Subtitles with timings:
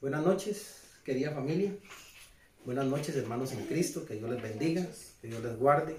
[0.00, 1.76] Buenas noches, querida familia.
[2.64, 4.06] Buenas noches, hermanos en Cristo.
[4.06, 4.86] Que Dios les bendiga,
[5.20, 5.94] que Dios les guarde.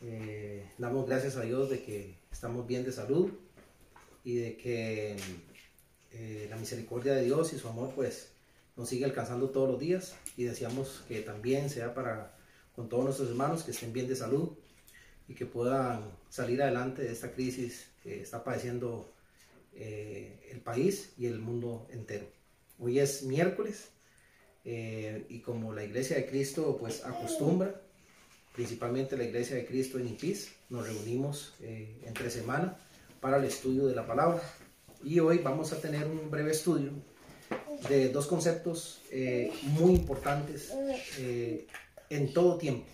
[0.00, 3.30] Eh, damos gracias a Dios de que estamos bien de salud
[4.24, 5.16] y de que
[6.12, 8.30] eh, la misericordia de Dios y su amor pues
[8.74, 12.34] nos sigue alcanzando todos los días y deseamos que también sea para
[12.74, 14.56] con todos nuestros hermanos que estén bien de salud
[15.28, 19.12] y que puedan salir adelante de esta crisis que está padeciendo
[19.74, 22.43] eh, el país y el mundo entero.
[22.78, 23.90] Hoy es miércoles
[24.64, 27.80] eh, y como la iglesia de Cristo pues acostumbra,
[28.54, 32.76] principalmente la iglesia de Cristo en IPIS, nos reunimos eh, entre semana
[33.20, 34.42] para el estudio de la palabra.
[35.04, 36.90] Y hoy vamos a tener un breve estudio
[37.88, 39.02] de dos conceptos
[39.62, 40.72] muy importantes
[42.08, 42.86] en todo tiempo,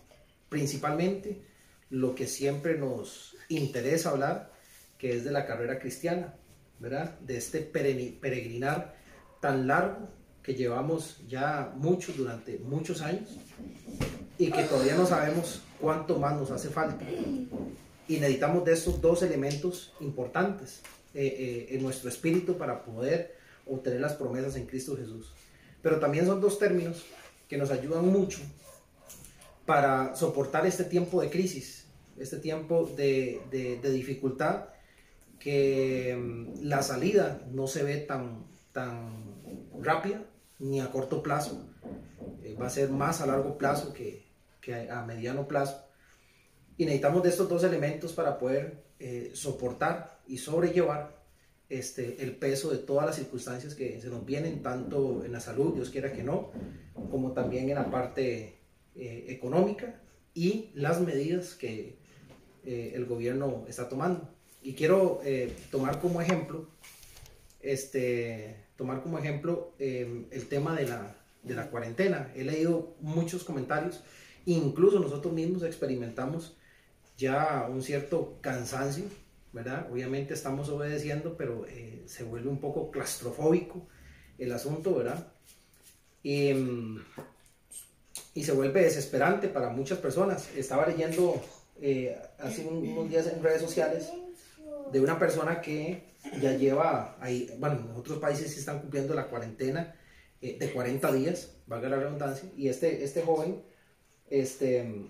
[0.49, 1.41] principalmente
[1.88, 4.52] lo que siempre nos interesa hablar,
[4.99, 6.35] que es de la carrera cristiana,
[6.80, 7.19] ¿verdad?
[7.21, 8.99] De este peregrinar
[9.41, 10.09] tan largo
[10.43, 13.29] que llevamos ya muchos durante muchos años
[14.38, 17.05] y que todavía no sabemos cuánto más nos hace falta.
[18.09, 20.80] Y necesitamos de estos dos elementos importantes
[21.15, 25.32] eh, eh, en nuestro espíritu para poder obtener las promesas en Cristo Jesús.
[25.82, 27.04] Pero también son dos términos
[27.49, 28.38] que nos ayudan mucho
[29.66, 31.87] para soportar este tiempo de crisis,
[32.19, 34.66] este tiempo de, de, dificultad,
[35.38, 39.43] que mm, la salida no se ve tan, tan
[39.80, 40.24] rápida
[40.59, 41.65] ni a corto plazo,
[42.43, 44.26] eh, va a ser más a largo plazo que,
[44.60, 45.85] que, a mediano plazo.
[46.76, 51.21] Y necesitamos de estos dos elementos para poder eh, soportar y sobrellevar
[51.71, 55.74] este, el peso de todas las circunstancias que se nos vienen, tanto en la salud,
[55.74, 56.51] Dios quiera que no,
[57.10, 58.59] como también en la parte
[58.96, 60.01] eh, económica
[60.35, 61.96] y las medidas que
[62.65, 64.28] eh, el gobierno está tomando.
[64.62, 66.69] Y quiero eh, tomar como ejemplo,
[67.62, 72.33] este, tomar como ejemplo el tema de la, de la cuarentena.
[72.34, 74.03] He leído muchos comentarios,
[74.47, 76.56] incluso nosotros mismos experimentamos
[77.16, 79.04] ya un cierto cansancio,
[79.53, 79.88] ¿verdad?
[79.93, 81.66] Obviamente estamos obedeciendo, pero
[82.06, 83.87] se vuelve un poco claustrofóbico
[84.38, 85.32] el asunto, ¿verdad?
[86.22, 87.00] Y, mm,
[88.34, 90.49] y se vuelve desesperante para muchas personas.
[90.56, 91.41] Estaba leyendo
[91.81, 94.10] eh, hace unos días en redes sociales
[94.92, 96.04] de una persona que
[96.40, 99.94] ya lleva ahí, bueno, en otros países sí están cumpliendo la cuarentena
[100.40, 103.62] eh, de 40 días, valga la redundancia, y este, este joven
[104.28, 105.06] este,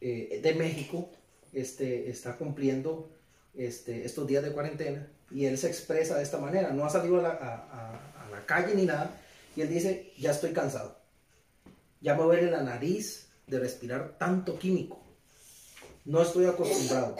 [0.00, 1.10] eh, de México
[1.52, 3.10] este, está cumpliendo
[3.54, 7.18] este, estos días de cuarentena y él se expresa de esta manera, no ha salido
[7.20, 9.20] a la, a la calle ni nada,
[9.56, 11.04] y él dice, ya estoy cansado
[12.04, 15.00] ya me duele la nariz de respirar tanto químico.
[16.04, 17.16] No estoy acostumbrado.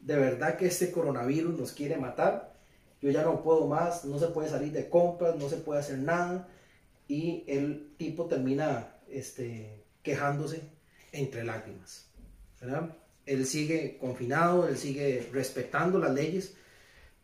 [0.00, 2.54] De verdad que este coronavirus nos quiere matar.
[3.02, 5.98] Yo ya no puedo más, no se puede salir de compras, no se puede hacer
[5.98, 6.48] nada.
[7.08, 10.62] Y el tipo termina este, quejándose
[11.12, 12.08] entre lágrimas.
[13.26, 16.54] Él sigue confinado, él sigue respetando las leyes,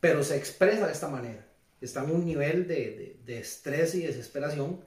[0.00, 1.47] pero se expresa de esta manera.
[1.81, 4.81] Está en un nivel de, de estrés y desesperación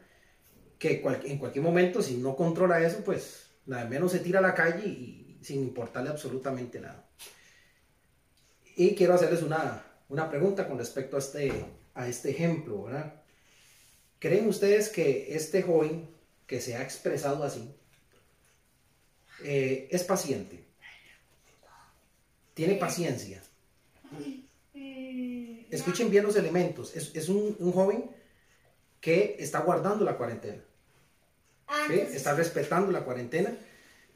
[0.80, 4.56] que en cualquier momento, si no controla eso, pues nada menos se tira a la
[4.56, 4.88] calle
[5.42, 7.08] sin importarle absolutamente nada.
[8.76, 11.52] Y quiero hacerles una, una pregunta con respecto a este,
[11.94, 13.22] a este ejemplo, ¿verdad?
[14.20, 16.10] ¿Creen ustedes que este joven
[16.46, 17.74] que se ha expresado así
[19.44, 20.66] eh, es paciente?
[22.54, 23.42] ¿Tiene paciencia?
[25.72, 26.96] Escuchen bien los elementos.
[26.96, 28.10] Es, es un, un joven
[29.00, 30.64] que está guardando la cuarentena.
[31.68, 33.56] Ah, está respetando la cuarentena,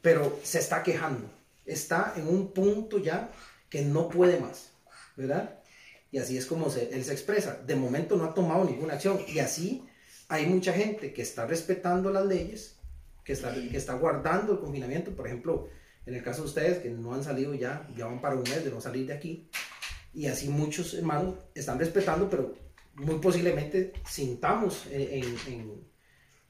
[0.04, 1.30] pero se está quejando.
[1.64, 3.30] Está en un punto ya
[3.70, 4.68] que no puede más,
[5.16, 5.60] ¿verdad?
[6.10, 7.58] Y así es como él se expresa.
[7.66, 9.18] De momento no ha tomado ninguna acción.
[9.26, 9.82] Y así
[10.28, 12.76] hay mucha gente que está respetando las leyes,
[13.24, 15.10] que está, que está guardando el confinamiento.
[15.12, 15.70] Por ejemplo,
[16.04, 18.62] en el caso de ustedes que no han salido ya, ya van para un mes
[18.62, 19.48] de no salir de aquí.
[20.12, 22.54] Y así muchos hermanos están respetando, pero
[22.96, 25.93] muy posiblemente sintamos en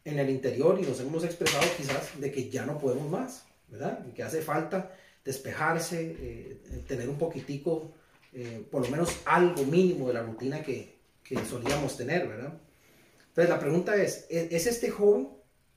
[0.04, 4.04] el interior y nos hemos expresado quizás de que ya no podemos más, ¿verdad?
[4.08, 7.92] Y que hace falta despejarse, eh, tener un poquitico,
[8.32, 12.52] eh, por lo menos algo mínimo de la rutina que, que, solíamos tener, ¿verdad?
[13.28, 15.28] Entonces la pregunta es, ¿es este joven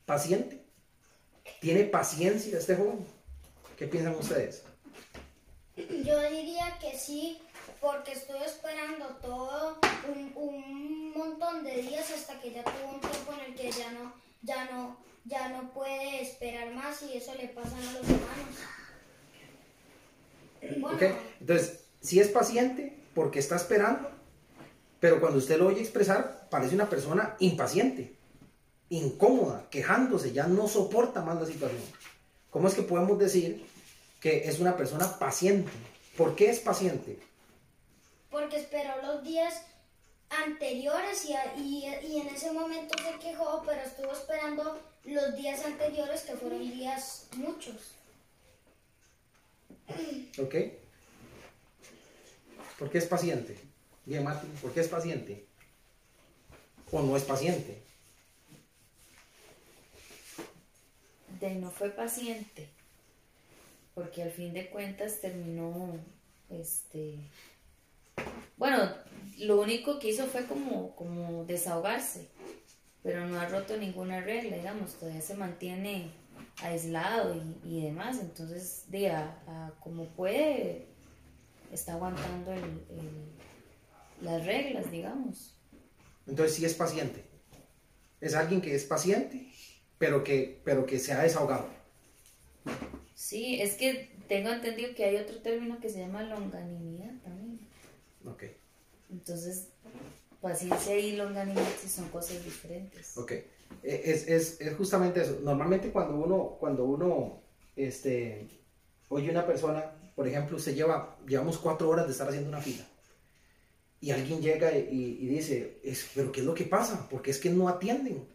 [0.06, 0.62] paciente?
[1.62, 3.00] ¿Tiene paciencia este joven?
[3.78, 4.64] ¿Qué piensan ustedes?
[5.78, 7.40] Yo diría que sí,
[7.80, 13.34] porque estoy esperando todo un, un, montón de días hasta que ya tuvo un tiempo
[13.34, 17.48] en el que ya no, ya no, ya no puede esperar más y eso le
[17.50, 18.56] pasa a los humanos.
[21.40, 24.12] Entonces, si es paciente porque está esperando
[25.00, 28.16] Pero cuando usted lo oye expresar, parece una persona impaciente,
[28.90, 31.82] incómoda, quejándose, ya no soporta más la situación.
[32.50, 33.64] ¿Cómo es que podemos decir
[34.20, 35.72] que es una persona paciente?
[36.16, 37.20] ¿Por qué es paciente?
[38.30, 39.64] Porque esperó los días
[40.30, 46.22] anteriores y, y, y, en ese momento se quejó, pero estuvo esperando los días anteriores
[46.22, 47.94] que fueron días muchos.
[50.38, 50.56] ¿Ok?
[52.78, 53.58] ¿Por qué es paciente?
[54.06, 55.46] Bien, Martín, ¿por qué es paciente?
[56.92, 57.82] ¿O no es paciente?
[61.40, 62.68] De no fue paciente,
[63.94, 65.98] porque al fin de cuentas terminó,
[66.50, 67.16] este,
[68.58, 68.92] bueno,
[69.40, 72.28] lo único que hizo fue como, como desahogarse,
[73.04, 76.12] pero no ha roto ninguna regla, digamos, todavía se mantiene
[76.62, 80.88] aislado y, demás, entonces, diga, como puede,
[81.72, 82.54] está aguantando
[84.22, 85.56] las reglas, digamos.
[86.25, 87.24] Entonces sí es paciente.
[88.19, 89.52] Es alguien que es paciente,
[89.98, 91.68] pero que, pero que se ha desahogado.
[93.14, 97.37] Sí, es que tengo entendido que hay otro término que se llama longanimidad también.
[98.30, 98.44] Ok.
[99.12, 99.70] Entonces,
[100.42, 103.18] paciencia y longanimidad son cosas diferentes.
[103.18, 103.32] Ok.
[103.32, 103.48] E,
[103.84, 105.40] es, es, es, justamente eso.
[105.44, 107.42] Normalmente cuando uno, cuando uno
[107.76, 108.48] este,
[109.10, 112.84] oye una persona por ejemplo, usted lleva, llevamos cuatro horas de estar haciendo una fila
[114.02, 117.08] y alguien llega y, dice, es, pero ¿qué es lo que pasa?
[117.08, 118.28] Porque es que no atienden.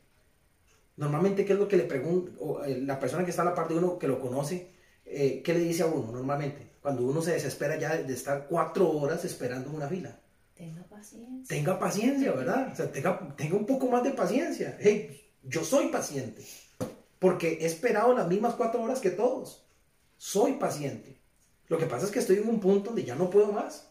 [0.96, 3.66] Normalmente, ¿qué es lo que le pregunta eh, la persona que está a la par
[3.66, 4.68] de uno que lo conoce?
[5.04, 6.70] Eh, ¿Qué le dice a uno normalmente?
[6.82, 10.18] Cuando uno se desespera ya de estar cuatro horas esperando una fila.
[10.56, 11.56] Tenga paciencia.
[11.56, 12.72] Tenga paciencia, ¿verdad?
[12.72, 14.76] O sea, tenga, tenga un poco más de paciencia.
[14.80, 16.44] Hey, yo soy paciente.
[17.20, 19.64] Porque he esperado las mismas cuatro horas que todos.
[20.16, 21.20] Soy paciente.
[21.68, 23.88] Lo que pasa es que estoy en un punto donde ya no puedo más.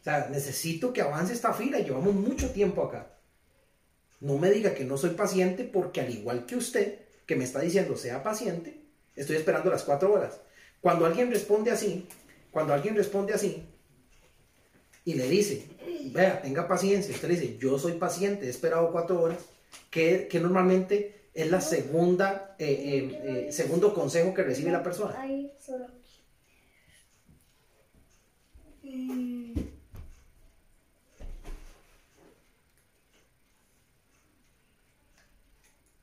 [0.00, 1.78] O sea, necesito que avance esta fila.
[1.78, 3.18] Llevamos mucho tiempo acá.
[4.20, 7.60] No me diga que no soy paciente porque al igual que usted, que me está
[7.60, 8.80] diciendo sea paciente,
[9.14, 10.40] estoy esperando las cuatro horas.
[10.80, 12.06] Cuando alguien responde así,
[12.50, 13.62] cuando alguien responde así
[15.04, 15.68] y le dice,
[16.12, 19.38] vea, tenga paciencia, usted le dice, yo soy paciente, he esperado cuatro horas,
[19.90, 25.14] que, normalmente es la segunda, eh, eh, eh, segundo consejo que recibe la persona.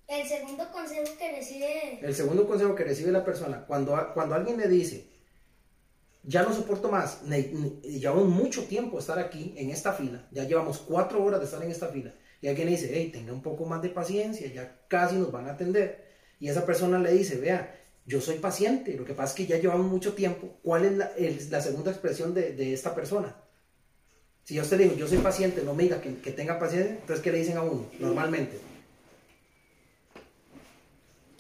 [0.08, 2.00] El segundo consejo que recibe...
[2.02, 5.08] El segundo consejo que recibe la persona, cuando, cuando alguien le dice,
[6.24, 7.22] ya no soporto más,
[7.84, 11.72] llevamos mucho tiempo estar aquí en esta fila, ya llevamos cuatro horas de estar en
[11.72, 15.16] esta fila, y alguien le dice, hey, tenga un poco más de paciencia, ya casi
[15.16, 16.04] nos van a atender.
[16.40, 19.58] Y esa persona le dice, vea, yo soy paciente, lo que pasa es que ya
[19.60, 20.58] llevamos mucho tiempo.
[20.62, 23.34] ¿Cuál es la, segunda expresión de, esta persona?
[24.44, 27.24] Si yo le digo, yo soy paciente, no me diga que, que tenga paciencia, entonces
[27.24, 28.60] ¿qué le dicen a uno normalmente?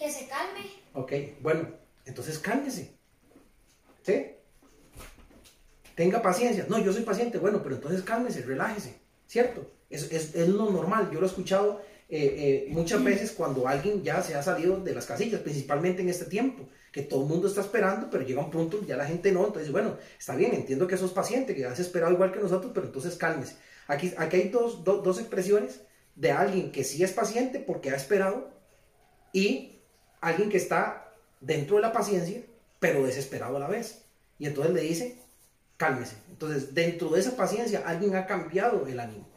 [0.03, 0.69] Que se calme.
[0.95, 1.65] Ok, bueno,
[2.03, 2.93] entonces cálmese.
[4.01, 4.31] ¿Sí?
[5.95, 6.65] Tenga paciencia.
[6.67, 7.37] No, yo soy paciente.
[7.37, 8.95] Bueno, pero entonces cálmese, relájese.
[9.27, 9.65] ¿Cierto?
[9.89, 11.09] Es, es, es lo normal.
[11.09, 14.93] Yo lo he escuchado eh, eh, muchas veces cuando alguien ya se ha salido de
[14.93, 18.51] las casillas, principalmente en este tiempo, que todo el mundo está esperando, pero llega un
[18.51, 19.45] punto ya la gente no.
[19.45, 22.87] Entonces, bueno, está bien, entiendo que sos paciente, que has esperado igual que nosotros, pero
[22.87, 23.55] entonces cálmese.
[23.87, 25.79] Aquí, aquí hay dos, dos expresiones
[26.15, 28.51] de alguien que sí es paciente porque ha esperado
[29.31, 29.72] y
[30.23, 32.41] alguien que está dentro de la paciencia,
[32.79, 34.01] pero desesperado a la vez.
[34.39, 35.17] Y entonces le dice,
[35.77, 36.15] cálmese.
[36.29, 39.27] Entonces, dentro de esa paciencia, alguien ha cambiado el ánimo.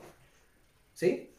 [0.95, 1.31] ¿Sí?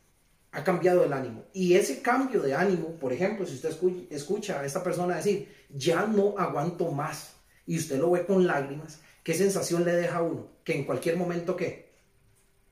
[0.51, 1.43] Ha cambiado el ánimo.
[1.53, 3.75] Y ese cambio de ánimo, por ejemplo, si usted
[4.09, 7.33] escucha a esta persona decir, ya no aguanto más,
[7.65, 10.47] y usted lo ve con lágrimas, ¿qué sensación le deja a uno?
[10.63, 11.89] Que en cualquier momento, ¿qué?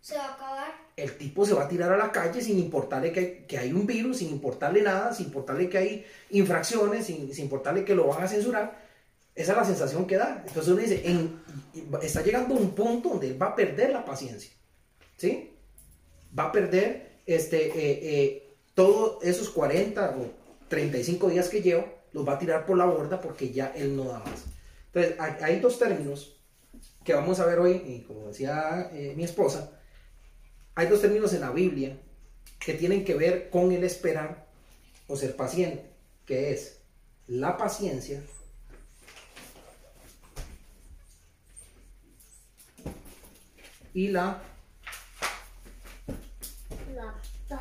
[0.01, 3.11] Se va a acabar el tipo se va a tirar a la calle sin importarle
[3.11, 7.95] que, hay un virus, sin importarle nada, sin importarle que hay infracciones, sin, importarle que
[7.95, 8.85] lo van a censurar.
[9.35, 10.43] Esa es la sensación que da.
[10.47, 11.03] Entonces uno dice,
[12.01, 14.51] está llegando a un punto donde él va a perder la paciencia.
[15.17, 15.51] ¿Sí?
[16.37, 20.31] Va a perder este, eh, eh, todos esos 40 o
[20.69, 24.05] 35 días que lleva, los va a tirar por la borda porque ya él no
[24.05, 24.45] da más.
[24.93, 26.37] Entonces, hay dos términos
[27.03, 29.74] que vamos a ver hoy, y como decía eh, mi esposa,
[30.75, 31.97] hay dos términos en la Biblia
[32.59, 34.45] que tienen que ver con el esperar
[35.07, 35.89] o ser paciente,
[36.25, 36.79] que es
[37.27, 38.21] la paciencia
[43.93, 44.41] y la,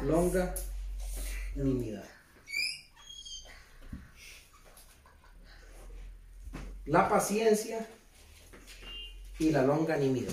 [0.02, 0.54] longa
[1.54, 2.04] longanimidad.
[6.86, 7.86] La paciencia
[9.38, 10.32] y la longanimidad.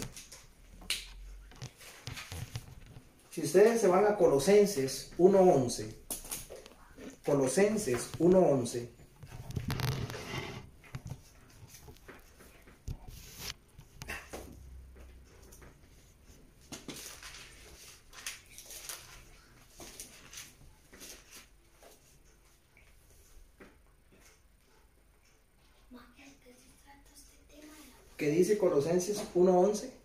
[3.31, 5.95] Si ustedes se van a Colosenses 1.11,
[7.25, 8.89] Colosenses 1.11,
[28.17, 30.00] que dice Colosenses 1.11.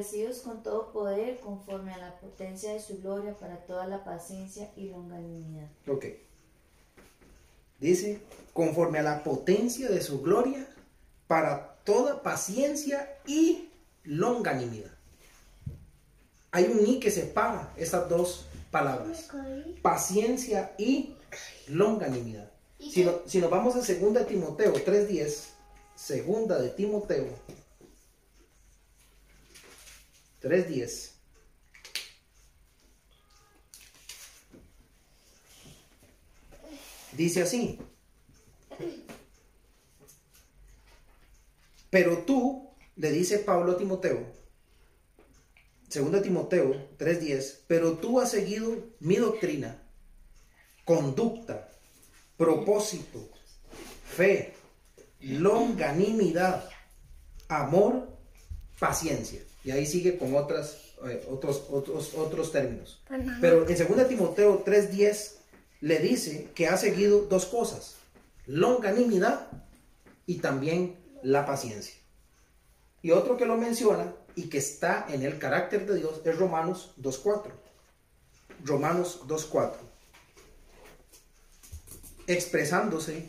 [0.00, 4.70] Fortalecidos con todo poder conforme a la potencia de su gloria para toda la paciencia
[4.74, 5.68] y longanimidad.
[5.86, 6.06] Ok.
[7.78, 8.20] Dice,
[8.54, 10.66] conforme a la potencia de su gloria
[11.26, 13.68] para toda paciencia y
[14.04, 14.90] longanimidad.
[16.50, 19.28] Hay un i que separa estas dos palabras.
[19.82, 21.14] Paciencia y
[21.68, 22.50] longanimidad.
[22.78, 25.50] ¿Y Si, no- si nos vamos a 2 de Timoteo 3.10,
[25.94, 27.26] segunda de Timoteo
[30.42, 31.10] 3.10.
[37.12, 37.78] Dice así.
[41.90, 44.40] Pero tú, le dice Pablo a Timoteo,
[45.92, 49.82] 2 Timoteo 3:10, pero tú has seguido mi doctrina,
[50.84, 51.68] conducta,
[52.36, 53.28] propósito,
[54.04, 54.54] fe,
[55.18, 56.70] longanimidad,
[57.48, 58.16] amor,
[58.78, 59.40] paciencia.
[59.64, 63.02] Y ahí sigue con otras, eh, otros, otros, otros términos.
[63.40, 65.36] Pero en 2 Timoteo 3:10
[65.80, 67.96] le dice que ha seguido dos cosas,
[68.46, 69.48] longanimidad
[70.26, 71.94] y también la paciencia.
[73.02, 76.94] Y otro que lo menciona y que está en el carácter de Dios es Romanos
[77.00, 77.50] 2.4.
[78.64, 79.72] Romanos 2.4.
[82.26, 83.26] Expresándose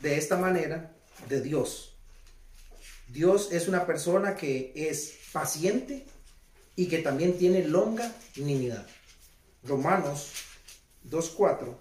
[0.00, 0.92] de esta manera
[1.28, 1.91] de Dios.
[3.12, 6.06] Dios es una persona que es paciente
[6.76, 8.86] y que también tiene longanimidad.
[9.64, 10.32] Romanos
[11.10, 11.76] 2.4.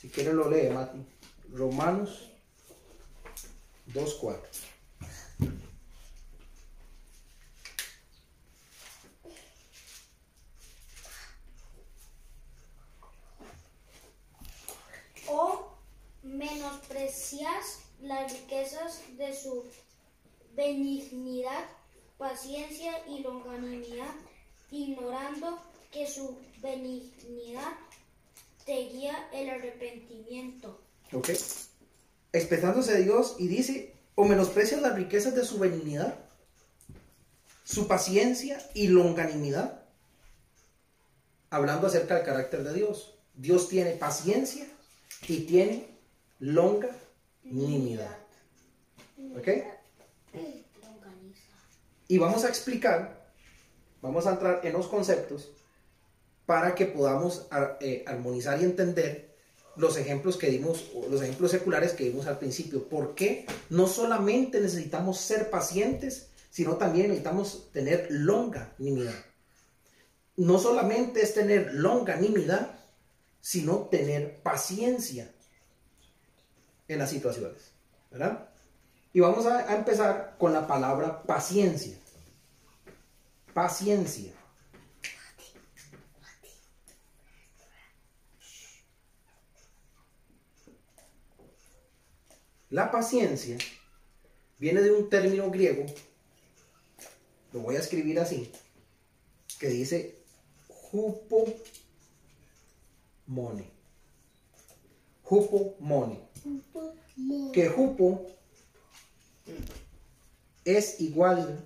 [0.00, 1.04] Si quiere lo lee, Mati.
[1.52, 2.30] Romanos
[3.92, 4.38] 2.4.
[15.28, 15.78] o
[16.22, 19.64] menosprecias las riquezas de su
[20.54, 21.64] benignidad,
[22.18, 24.14] paciencia y longanimidad,
[24.70, 27.72] ignorando que su benignidad
[28.64, 30.80] te guía el arrepentimiento.
[31.12, 31.30] ¿Ok?
[32.32, 36.18] Expresándose de Dios y dice, o menosprecias las riquezas de su benignidad,
[37.64, 39.82] su paciencia y longanimidad.
[41.50, 43.18] Hablando acerca del carácter de Dios.
[43.34, 44.66] Dios tiene paciencia
[45.28, 45.88] y tiene
[46.38, 48.18] longanimidad.
[49.36, 49.48] ¿Ok?
[52.08, 53.32] Y vamos a explicar,
[54.00, 55.50] vamos a entrar en los conceptos
[56.46, 57.46] para que podamos
[57.80, 59.32] eh, armonizar y entender
[59.76, 62.88] los ejemplos que dimos, los ejemplos seculares que dimos al principio.
[62.88, 69.24] ¿Por qué no solamente necesitamos ser pacientes, sino también necesitamos tener longanimidad?
[70.36, 72.78] No solamente es tener longanimidad,
[73.40, 75.30] sino tener paciencia
[76.88, 77.72] en las situaciones,
[78.10, 78.51] ¿verdad?
[79.12, 81.96] Y vamos a, a empezar con la palabra paciencia.
[83.52, 84.32] Paciencia.
[92.70, 93.58] La paciencia
[94.58, 95.84] viene de un término griego,
[97.52, 98.50] lo voy a escribir así,
[99.58, 100.22] que dice
[100.90, 101.60] hupomone.
[105.28, 106.20] Hupomone.
[107.52, 108.26] Que hupo
[110.64, 111.64] es igual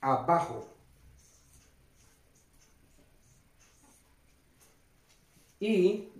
[0.00, 0.68] a bajo.
[5.58, 6.12] Y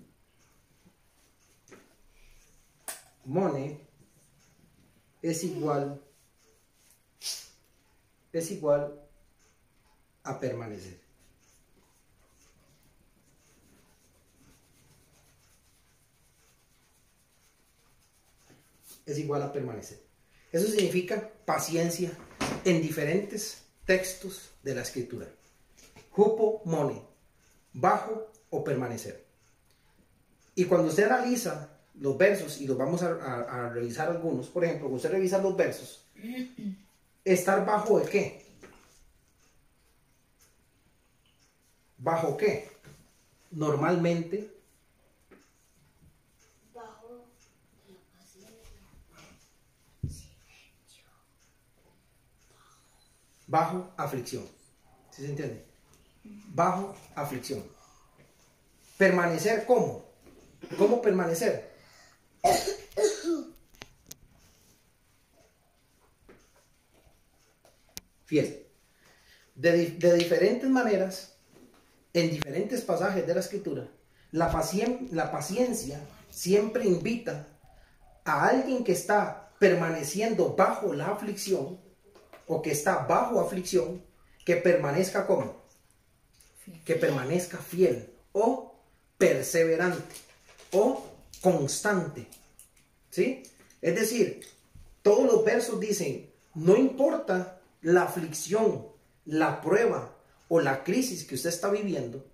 [3.25, 3.87] mone
[5.23, 6.01] es igual
[8.33, 9.01] es igual
[10.23, 11.06] a permanecer.
[19.07, 20.01] Es igual a permanecer.
[20.53, 22.11] Eso significa paciencia
[22.65, 25.27] en diferentes textos de la escritura.
[26.17, 27.01] Hupo mone,
[27.73, 29.25] bajo o permanecer.
[30.55, 31.71] Y cuando usted analiza
[32.01, 35.39] los versos, y los vamos a, a- a revisar algunos, por ejemplo, cuando usted revisa
[35.39, 36.05] los versos,
[37.25, 38.47] estar bajo de qué?
[41.99, 42.69] ¿Bajo qué?
[43.51, 44.51] Normalmente
[53.47, 54.45] bajo aflicción.
[55.11, 55.65] ¿Sí se entiende?
[56.49, 57.63] Bajo aflicción.
[58.99, 60.05] Permanecer cómo?
[60.79, 61.75] ¿Cómo permanecer?
[68.25, 68.67] Fiel.
[69.55, 71.37] De, de diferentes maneras,
[72.13, 73.89] en diferentes pasajes de la escritura,
[74.33, 76.01] la, pacien- la paciencia
[76.31, 77.47] siempre invita
[78.25, 81.81] a alguien que está permaneciendo bajo la aflicción
[82.47, 84.03] o que está bajo aflicción,
[84.45, 85.57] que permanezca como,
[86.85, 88.75] que permanezca fiel o
[89.19, 90.15] perseverante
[90.73, 91.05] o
[91.41, 92.27] constante.
[93.11, 93.43] ¿Sí?
[93.81, 94.47] Es decir,
[95.03, 98.87] todos los versos dicen, no importa la aflicción,
[99.25, 100.13] la prueba
[100.49, 102.25] o la crisis que usted está viviendo,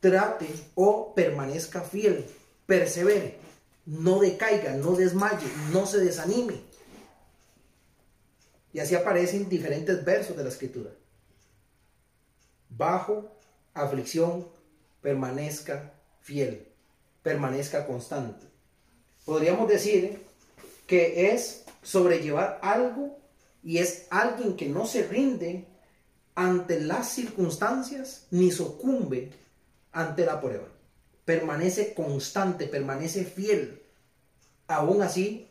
[0.00, 2.26] trate o permanezca fiel,
[2.66, 3.38] persevere,
[3.86, 6.60] no decaiga, no desmaye, no se desanime.
[8.76, 10.90] Y así aparecen diferentes versos de la escritura.
[12.68, 13.32] Bajo
[13.72, 14.46] aflicción,
[15.00, 16.68] permanezca fiel,
[17.22, 18.44] permanezca constante.
[19.24, 20.26] Podríamos decir
[20.86, 23.18] que es sobrellevar algo
[23.64, 25.64] y es alguien que no se rinde
[26.34, 29.32] ante las circunstancias ni sucumbe
[29.90, 30.68] ante la prueba.
[31.24, 33.82] Permanece constante, permanece fiel.
[34.66, 35.48] Aún así,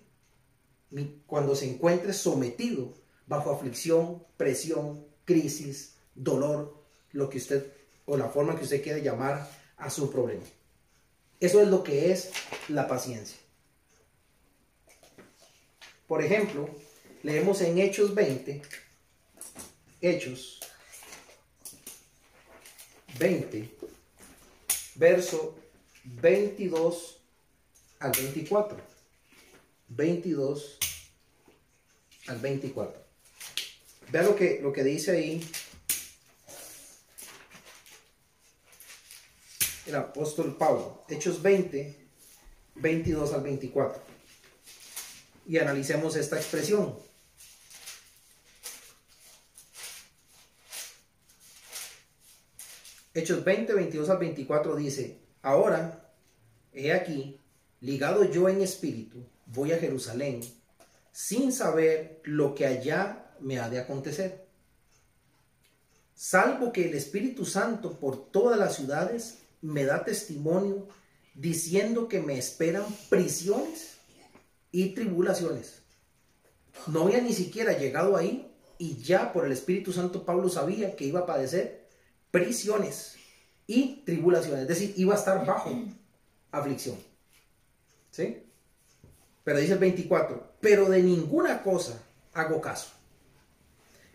[1.25, 7.71] cuando se encuentre sometido bajo aflicción, presión, crisis, dolor, lo que usted
[8.05, 10.43] o la forma que usted quiera llamar a su problema.
[11.39, 12.31] Eso es lo que es
[12.69, 13.37] la paciencia.
[16.07, 16.69] Por ejemplo,
[17.23, 18.61] leemos en Hechos 20,
[20.01, 20.59] Hechos
[23.17, 23.75] 20,
[24.95, 25.55] verso
[26.03, 27.21] 22
[27.99, 28.77] al 24.
[29.87, 30.77] 22
[32.27, 33.04] al 24.
[34.11, 35.41] Vea lo que, lo que dice ahí
[39.85, 41.05] el apóstol Pablo.
[41.09, 42.07] Hechos 20,
[42.75, 44.01] 22 al 24.
[45.47, 46.97] Y analicemos esta expresión.
[53.13, 56.13] Hechos 20, 22 al 24 dice, ahora,
[56.73, 57.39] he aquí,
[57.79, 60.41] ligado yo en espíritu, voy a Jerusalén,
[61.13, 64.45] sin saber lo que allá me ha de acontecer.
[66.13, 70.87] Salvo que el Espíritu Santo por todas las ciudades me da testimonio
[71.33, 73.97] diciendo que me esperan prisiones
[74.71, 75.81] y tribulaciones.
[76.87, 81.05] No había ni siquiera llegado ahí y ya por el Espíritu Santo Pablo sabía que
[81.05, 81.87] iba a padecer
[82.31, 83.15] prisiones
[83.67, 85.71] y tribulaciones, es decir, iba a estar bajo
[86.51, 86.97] aflicción.
[88.11, 88.43] ¿Sí?
[89.43, 92.01] Pero dice el 24, pero de ninguna cosa
[92.33, 92.89] hago caso,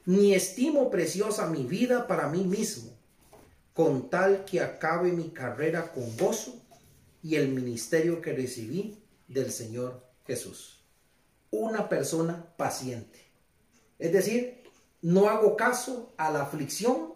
[0.06, 2.90] ni estimo preciosa mi vida para mí mismo,
[3.74, 6.54] con tal que acabe mi carrera con gozo
[7.22, 10.80] y el ministerio que recibí del Señor Jesús.
[11.50, 13.20] Una persona paciente.
[13.98, 14.62] Es decir,
[15.02, 17.14] no hago caso a la aflicción,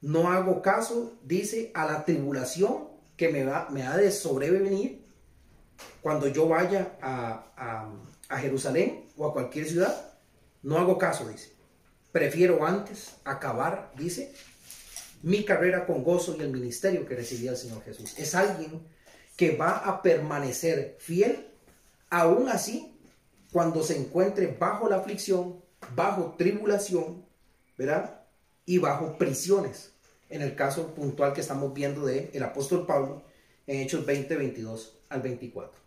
[0.00, 5.04] no hago caso, dice, a la tribulación que me, va, me ha de sobrevenir
[6.00, 7.92] cuando yo vaya a, a,
[8.28, 10.14] a Jerusalén o a cualquier ciudad.
[10.62, 11.59] No hago caso, dice.
[12.12, 14.32] Prefiero antes acabar, dice,
[15.22, 18.18] mi carrera con gozo y el ministerio que recibí al Señor Jesús.
[18.18, 18.82] Es alguien
[19.36, 21.48] que va a permanecer fiel,
[22.08, 22.98] aún así,
[23.52, 25.62] cuando se encuentre bajo la aflicción,
[25.94, 27.24] bajo tribulación,
[27.76, 28.22] ¿verdad?
[28.64, 29.92] Y bajo prisiones,
[30.28, 33.22] en el caso puntual que estamos viendo de el apóstol Pablo
[33.66, 35.78] en Hechos 20, 22 al 24.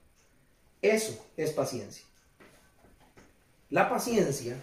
[0.81, 2.05] Eso es paciencia.
[3.69, 4.57] La paciencia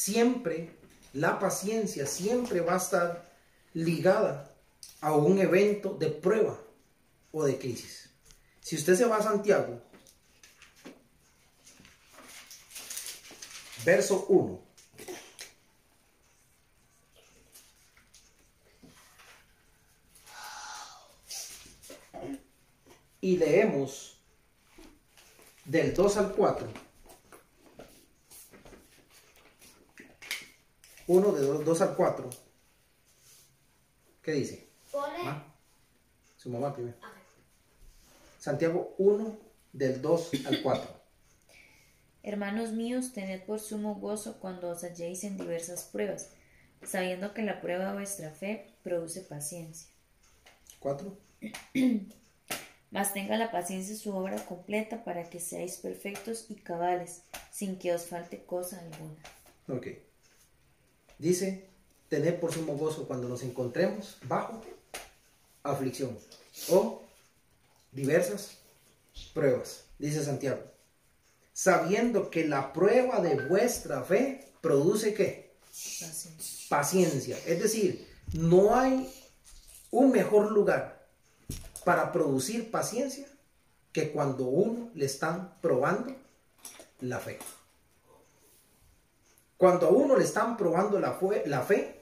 [0.00, 0.70] siempre,
[1.12, 3.30] la paciencia siempre va a estar
[3.74, 4.50] ligada
[5.02, 6.58] a un evento de prueba
[7.32, 8.08] o de crisis.
[8.60, 9.82] Si usted se va a Santiago,
[13.84, 14.70] verso 1.
[23.20, 24.18] Y leemos
[25.66, 26.89] del 2 al 4.
[31.10, 32.30] Uno de 2 al 4.
[34.22, 34.68] ¿Qué dice?
[34.92, 35.18] Pone.
[35.24, 35.44] ¿Ah?
[36.36, 36.96] Su mamá primero.
[38.38, 39.36] Santiago 1
[39.72, 41.00] del 2 al 4.
[42.22, 46.28] Hermanos míos, tened por sumo gozo cuando os halléis en diversas pruebas,
[46.84, 49.90] sabiendo que la prueba de vuestra fe produce paciencia.
[50.78, 51.18] Cuatro.
[52.92, 57.92] Mas tenga la paciencia su obra completa para que seáis perfectos y cabales, sin que
[57.92, 59.18] os falte cosa alguna.
[59.66, 60.09] Ok.
[61.20, 61.68] Dice,
[62.08, 64.62] tener por sumo gozo cuando nos encontremos bajo
[65.62, 66.18] aflicción
[66.70, 67.02] o
[67.92, 68.56] diversas
[69.34, 70.62] pruebas, dice Santiago.
[71.52, 75.52] Sabiendo que la prueba de vuestra fe produce qué?
[75.66, 76.66] Paciencia.
[76.70, 77.38] Paciencia.
[77.46, 79.12] Es decir, no hay
[79.90, 81.06] un mejor lugar
[81.84, 83.26] para producir paciencia
[83.92, 86.16] que cuando uno le están probando
[87.00, 87.38] la fe.
[89.60, 92.00] Cuando a uno le están probando la, fue- la fe,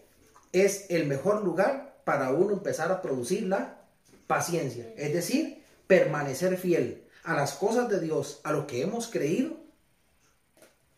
[0.53, 3.81] es el mejor lugar para uno empezar a producir la
[4.29, 4.95] paciencia.
[4.97, 9.57] Es decir, permanecer fiel a las cosas de Dios, a lo que hemos creído,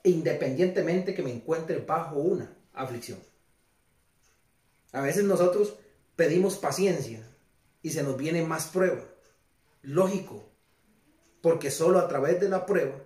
[0.04, 3.18] independientemente que me encuentre bajo una aflicción.
[4.92, 5.76] A veces nosotros
[6.14, 7.26] pedimos paciencia
[7.80, 9.00] y se nos viene más prueba.
[9.80, 10.44] Lógico,
[11.40, 12.96] porque solo a través de la prueba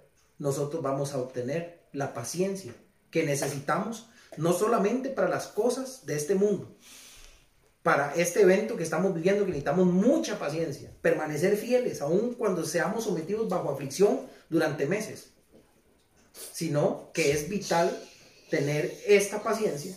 [0.40, 2.74] nosotros vamos a obtener la paciencia
[3.14, 6.76] que necesitamos no solamente para las cosas de este mundo,
[7.84, 13.04] para este evento que estamos viviendo que necesitamos mucha paciencia, permanecer fieles aun cuando seamos
[13.04, 15.28] sometidos bajo aflicción durante meses,
[16.52, 17.96] sino que es vital
[18.50, 19.96] tener esta paciencia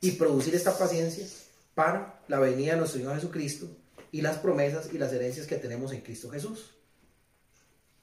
[0.00, 1.28] y producir esta paciencia
[1.76, 3.68] para la venida de nuestro Señor Jesucristo
[4.10, 6.74] y las promesas y las herencias que tenemos en Cristo Jesús.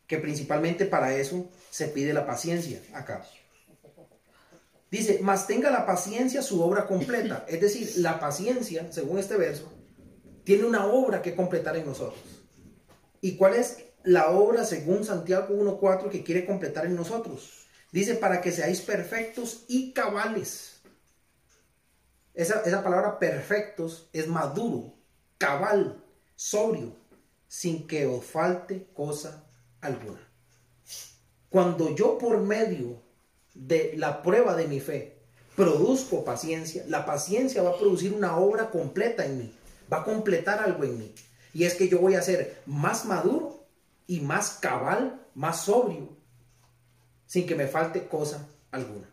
[0.07, 3.27] Que principalmente para eso se pide la paciencia acá.
[4.89, 7.45] Dice, mas tenga la paciencia su obra completa.
[7.49, 9.71] Es decir, la paciencia, según este verso,
[10.43, 12.21] tiene una obra que completar en nosotros.
[13.19, 17.67] ¿Y cuál es la obra según Santiago 1.4 que quiere completar en nosotros?
[17.91, 20.81] Dice, para que seáis perfectos y cabales.
[22.33, 24.93] Esa, esa palabra perfectos es maduro,
[25.37, 26.03] cabal,
[26.35, 26.95] sobrio,
[27.47, 29.43] sin que os falte cosa
[29.81, 30.19] alguna.
[31.49, 33.06] Cuando yo por medio
[33.57, 35.17] de la prueba de mi fe.
[35.55, 39.53] Produzco paciencia, la paciencia va a producir una obra completa en mí,
[39.91, 41.15] va a completar algo en mí.
[41.53, 43.65] Y es que yo voy a ser más maduro
[44.05, 46.09] y más cabal, más sobrio,
[47.25, 49.09] sin que me falte cosa alguna.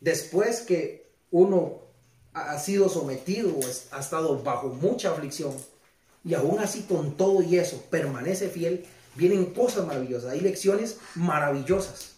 [0.00, 1.80] Después que uno
[2.32, 3.56] ha sido sometido
[3.90, 5.52] ha estado bajo mucha aflicción
[6.24, 12.09] y aún así con todo y eso permanece fiel, vienen cosas maravillosas, hay lecciones maravillosas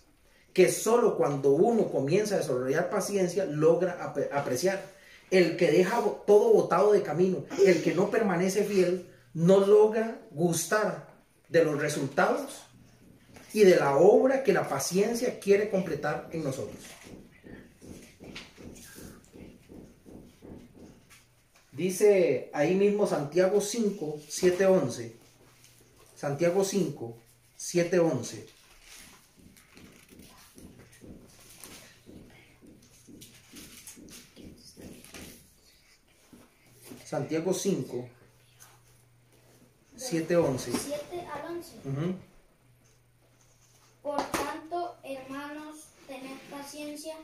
[0.53, 4.83] que solo cuando uno comienza a desarrollar paciencia logra ap- apreciar.
[5.31, 11.09] El que deja todo botado de camino, el que no permanece fiel, no logra gustar
[11.49, 12.62] de los resultados
[13.55, 16.77] y de la obra que la paciencia quiere completar en nosotros.
[21.73, 25.17] Dice ahí mismo Santiago 5, 7, 11.
[26.15, 27.17] Santiago 5,
[27.57, 28.47] 7, 11.
[37.12, 38.09] Santiago 5,
[39.96, 40.72] 7, 11.
[40.72, 41.77] 7 al 11.
[41.85, 42.14] Ujú.
[44.03, 47.14] Por tanto, hermanos, tened paciencia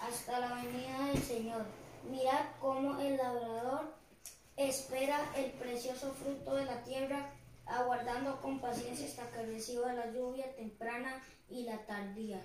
[0.00, 1.64] hasta la venida del Señor.
[2.10, 3.94] Mirad cómo el labrador
[4.58, 7.32] espera el precioso fruto de la tierra,
[7.64, 12.44] aguardando con paciencia hasta que reciba la lluvia temprana y la tardía.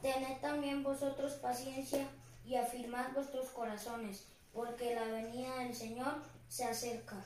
[0.00, 2.08] Tened también vosotros paciencia
[2.46, 7.24] y afirmad vuestros corazones, porque la venida del Señor se acerca.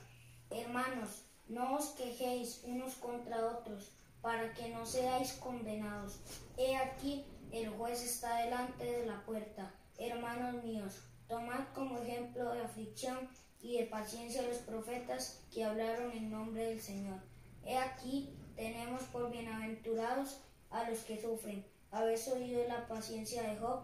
[0.51, 6.21] Hermanos, no os quejéis unos contra otros, para que no seáis condenados.
[6.57, 9.75] He aquí, el juez está delante de la puerta.
[9.99, 13.29] Hermanos míos, tomad como ejemplo de aflicción
[13.61, 17.21] y de paciencia a los profetas que hablaron en nombre del Señor.
[17.65, 21.65] He aquí, tenemos por bienaventurados a los que sufren.
[21.91, 23.83] Habéis oído la paciencia de Job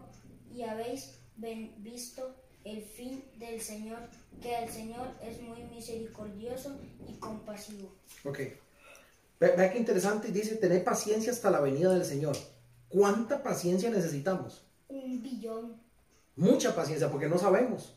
[0.51, 3.99] y habéis visto el fin del Señor,
[4.41, 7.91] que el Señor es muy misericordioso y compasivo.
[8.25, 8.39] Ok.
[9.39, 12.35] Ve- Vea qué interesante, dice, tener paciencia hasta la venida del Señor.
[12.89, 14.63] ¿Cuánta paciencia necesitamos?
[14.89, 15.81] Un billón.
[16.35, 17.93] Mucha paciencia, porque no sabemos.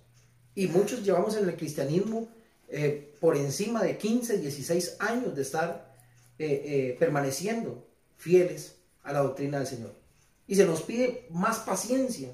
[0.54, 2.28] Y muchos llevamos en el cristianismo
[2.68, 5.92] eh, por encima de 15, 16 años de estar
[6.38, 9.94] eh, eh, permaneciendo fieles a la doctrina del Señor.
[10.46, 12.30] Y se nos pide más paciencia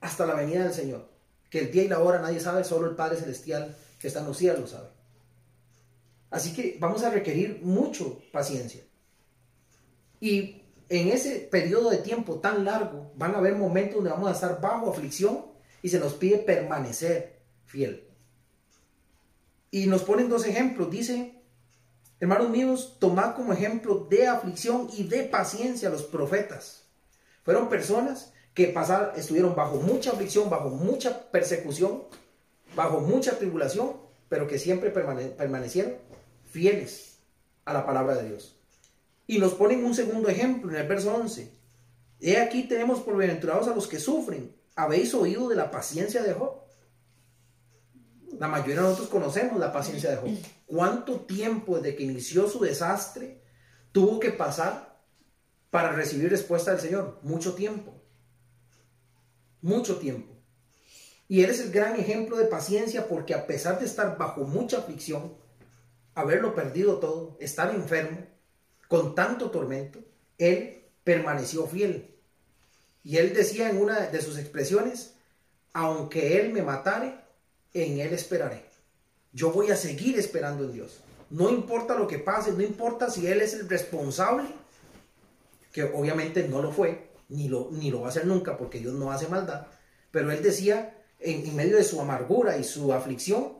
[0.00, 1.08] hasta la venida del Señor.
[1.50, 4.26] Que el día y la hora nadie sabe, solo el Padre Celestial que está en
[4.26, 4.88] los cielos lo sabe.
[6.30, 8.82] Así que vamos a requerir mucho paciencia.
[10.20, 14.34] Y en ese periodo de tiempo tan largo van a haber momentos donde vamos a
[14.34, 15.46] estar bajo aflicción
[15.82, 18.04] y se nos pide permanecer fiel.
[19.70, 20.90] Y nos ponen dos ejemplos.
[20.90, 21.42] Dice,
[22.20, 26.84] hermanos míos, tomad como ejemplo de aflicción y de paciencia a los profetas.
[27.42, 32.02] Fueron personas que pasaron, estuvieron bajo mucha aflicción, bajo mucha persecución,
[32.74, 33.92] bajo mucha tribulación,
[34.28, 35.94] pero que siempre permanecieron
[36.44, 37.20] fieles
[37.64, 38.56] a la palabra de Dios.
[39.28, 41.52] Y nos ponen un segundo ejemplo en el verso 11.
[42.18, 44.52] He aquí tenemos por bienaventurados a los que sufren.
[44.74, 46.54] ¿Habéis oído de la paciencia de Job?
[48.40, 50.30] La mayoría de nosotros conocemos la paciencia de Job.
[50.66, 53.40] ¿Cuánto tiempo desde que inició su desastre
[53.92, 54.98] tuvo que pasar
[55.70, 57.20] para recibir respuesta del Señor?
[57.22, 57.97] Mucho tiempo.
[59.62, 60.34] Mucho tiempo.
[61.28, 64.78] Y él es el gran ejemplo de paciencia porque a pesar de estar bajo mucha
[64.78, 65.34] aflicción,
[66.14, 68.26] haberlo perdido todo, estar enfermo,
[68.88, 70.00] con tanto tormento,
[70.38, 72.14] él permaneció fiel.
[73.04, 75.14] Y él decía en una de sus expresiones,
[75.72, 77.28] aunque él me matare,
[77.74, 78.64] en Él esperaré.
[79.32, 81.00] Yo voy a seguir esperando en Dios.
[81.30, 84.48] No importa lo que pase, no importa si Él es el responsable,
[85.72, 88.94] que obviamente no lo fue, ni lo, ni lo va a hacer nunca, porque Dios
[88.94, 89.66] no hace maldad.
[90.10, 93.58] Pero Él decía, en, medio de su amargura y su aflicción,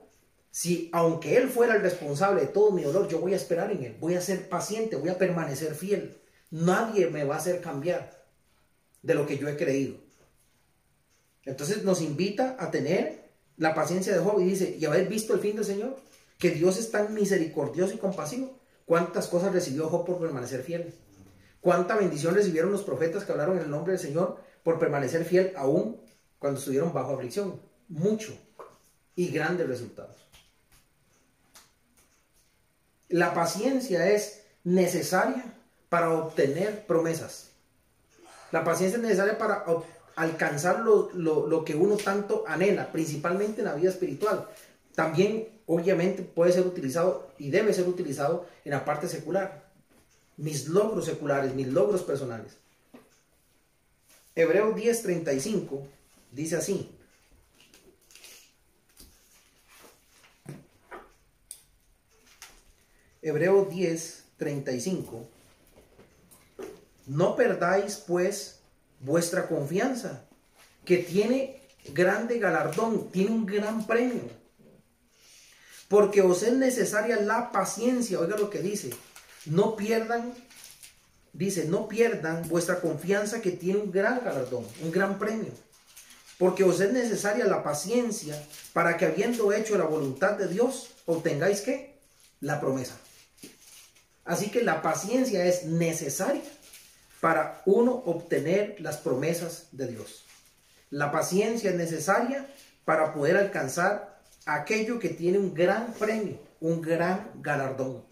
[0.51, 3.85] si aunque Él fuera el responsable de todo mi dolor, yo voy a esperar en
[3.85, 6.19] Él, voy a ser paciente, voy a permanecer fiel.
[6.51, 8.25] Nadie me va a hacer cambiar
[9.03, 9.97] de lo que yo he creído.
[11.45, 15.41] Entonces nos invita a tener la paciencia de Job y dice, ¿y habéis visto el
[15.41, 15.97] fin del Señor?
[16.39, 18.59] Que Dios es tan misericordioso y compasivo.
[18.87, 20.95] ¿Cuántas cosas recibió Job por permanecer fiel?
[21.61, 25.53] ¿Cuánta bendición recibieron los profetas que hablaron en el nombre del Señor por permanecer fiel
[25.57, 26.01] aún
[26.39, 27.61] cuando estuvieron bajo aflicción?
[27.89, 28.33] Mucho
[29.17, 30.17] y grandes resultados.
[33.09, 35.45] La paciencia es necesaria
[35.89, 37.49] para obtener promesas.
[38.53, 39.65] La paciencia es necesaria para
[40.17, 44.47] alcanzar lo, que uno tanto anhela, principalmente en la vida espiritual.
[44.95, 49.68] También, obviamente, puede ser utilizado y debe ser utilizado en la parte secular.
[50.39, 52.53] Mis logros seculares, mis logros personales.
[54.35, 55.83] Hebreo 10:35
[56.33, 56.91] dice así.
[63.21, 65.27] Hebreo 10:35.
[67.07, 68.61] No perdáis pues
[69.01, 70.25] vuestra confianza,
[70.85, 71.61] que tiene
[71.93, 74.23] grande galardón, tiene un gran premio.
[75.89, 78.91] Porque os es necesaria la paciencia, oiga lo que dice,
[79.47, 80.35] no pierdan,
[81.33, 85.53] dice, no pierdan vuestra confianza que tiene un gran galardón, un gran premio.
[86.39, 88.41] Porque os es necesaria la paciencia
[88.73, 91.99] para que habiendo hecho la voluntad de Dios, obtengáis que
[92.41, 92.97] la promesa.
[94.25, 96.43] Así que la paciencia es necesaria
[97.21, 100.25] para uno obtener las promesas de Dios.
[100.91, 102.47] La paciencia es necesaria
[102.85, 108.08] para poder alcanzar aquello que tiene un gran premio, un gran galardón.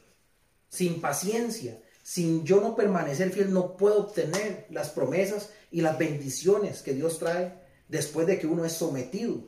[0.68, 6.82] Sin paciencia, sin yo no permanecer fiel, no puedo obtener las promesas y las bendiciones
[6.82, 7.54] que Dios trae
[7.88, 9.44] después de que uno es sometido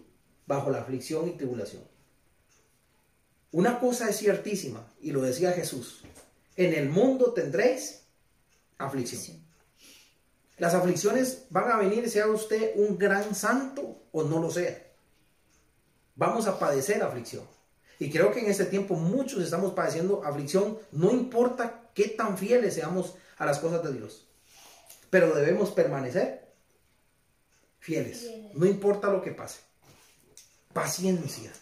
[0.47, 1.83] bajo la aflicción y tribulación.
[3.51, 6.03] Una cosa es ciertísima, y lo decía Jesús,
[6.57, 8.03] en el mundo tendréis
[8.77, 9.39] aflicción.
[10.59, 14.83] Las aflicciones van a venir, sea usted un gran santo o no lo sea.
[16.17, 17.45] Vamos a padecer aflicción.
[17.99, 22.75] Y creo que en este tiempo muchos estamos padeciendo aflicción, no importa qué tan fieles
[22.75, 24.27] seamos a las cosas de Dios.
[25.11, 26.49] Pero debemos permanecer
[27.81, 29.61] fieles, no importa lo que pase.
[30.73, 31.53] Paciencia.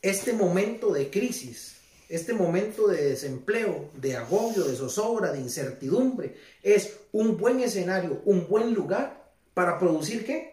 [0.00, 1.82] Este momento de crisis
[2.12, 8.46] este momento de desempleo, de agobio, de zozobra, de incertidumbre, es un buen escenario, un
[8.46, 10.51] buen lugar para producir qué?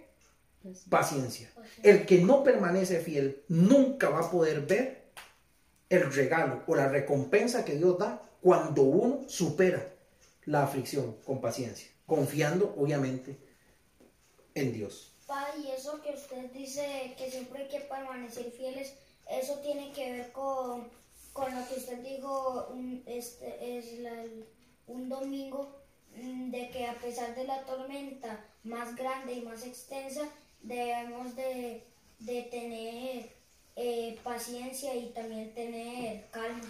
[0.89, 1.51] Paciencia.
[1.84, 5.10] El que no permanece fiel nunca va a poder ver
[5.89, 9.86] el regalo o la recompensa que Dios da cuando uno supera
[10.45, 13.38] la aflicción con paciencia, confiando obviamente
[14.55, 15.13] en Dios.
[15.63, 18.93] y eso que usted dice que siempre hay que permanecer fieles,
[19.29, 20.89] eso tiene que ver con
[21.34, 23.86] con lo que usted dijo un, este, es
[24.88, 25.69] un domingo
[26.15, 30.29] mm, de que a pesar de la tormenta más grande y más extensa,
[30.62, 31.84] debemos de,
[32.26, 33.30] tener
[33.76, 36.62] eh, paciencia y también tener calma.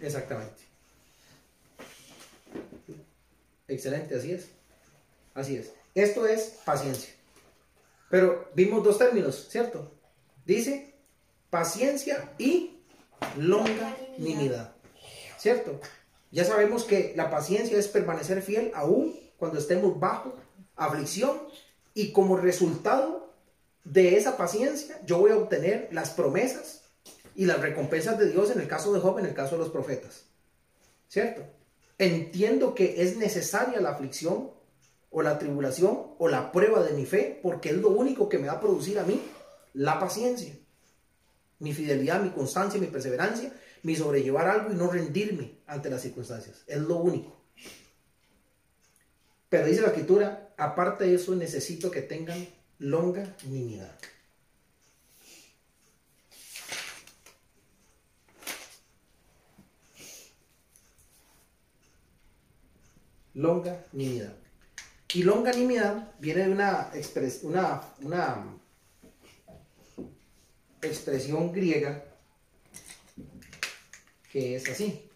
[0.00, 0.62] Exactamente.
[3.68, 4.48] Excelente, así es.
[5.34, 5.72] Así es.
[5.94, 7.14] Esto es paciencia.
[8.08, 9.92] Pero vimos dos términos, ¿cierto?
[10.44, 10.94] Dice
[11.50, 12.78] paciencia y
[13.36, 14.74] longanimidad.
[15.38, 15.80] ¿Cierto?
[16.32, 20.36] Ya sabemos que la paciencia es permanecer fiel aún cuando estemos bajo
[20.76, 21.40] aflicción
[21.94, 23.34] y como resultado
[23.84, 26.82] de esa paciencia yo voy a obtener las promesas
[27.34, 29.70] y las recompensas de Dios en el caso de Job, en el caso de los
[29.70, 30.26] profetas.
[31.08, 31.42] ¿Cierto?
[31.98, 34.50] Entiendo que es necesaria la aflicción
[35.10, 38.46] o la tribulación o la prueba de mi fe porque es lo único que me
[38.46, 39.20] va a producir a mí
[39.74, 40.54] la paciencia,
[41.58, 46.62] mi fidelidad, mi constancia, mi perseverancia, mi sobrellevar algo y no rendirme ante las circunstancias.
[46.66, 47.40] Es lo único.
[49.48, 52.46] Pero dice la escritura, aparte de eso necesito que tengan
[52.78, 53.98] longanimidad.
[63.32, 64.34] Longanimidad.
[65.14, 66.90] Y longanimidad viene de una,
[67.42, 68.58] una, una
[70.82, 72.04] expresión griega
[74.30, 75.09] que es así.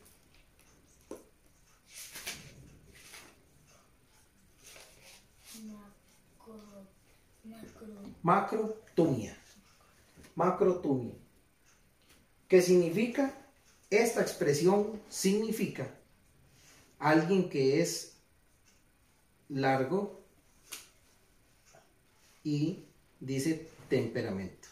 [8.25, 9.37] Macrotumia.
[10.35, 11.13] Macrotumia.
[12.49, 13.35] ¿Qué significa?
[13.91, 15.95] Esta expresión significa
[16.99, 18.17] alguien que es
[19.51, 20.23] largo
[22.43, 22.87] y
[23.21, 24.69] dice temperamento.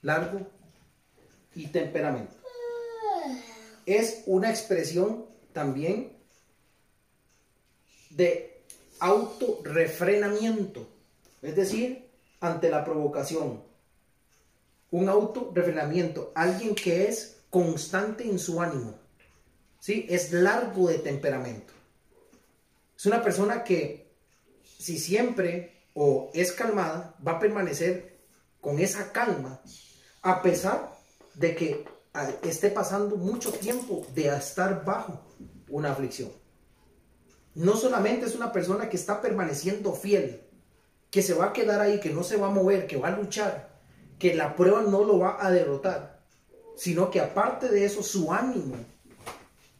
[0.00, 0.50] Largo
[1.54, 2.38] y temperamento.
[3.88, 5.24] Es una expresión
[5.54, 6.12] también
[8.10, 8.60] de
[9.00, 10.86] autorrefrenamiento,
[11.40, 12.06] es decir,
[12.38, 13.62] ante la provocación.
[14.90, 18.94] Un autorrefrenamiento, alguien que es constante en su ánimo,
[19.80, 20.04] ¿sí?
[20.10, 21.72] es largo de temperamento.
[22.94, 24.12] Es una persona que
[24.78, 28.18] si siempre o es calmada, va a permanecer
[28.60, 29.62] con esa calma
[30.20, 30.92] a pesar
[31.36, 31.97] de que
[32.42, 35.20] esté pasando mucho tiempo de estar bajo
[35.68, 36.30] una aflicción.
[37.54, 40.42] No solamente es una persona que está permaneciendo fiel,
[41.10, 43.16] que se va a quedar ahí, que no se va a mover, que va a
[43.16, 43.68] luchar,
[44.18, 46.20] que la prueba no lo va a derrotar,
[46.76, 48.76] sino que aparte de eso su ánimo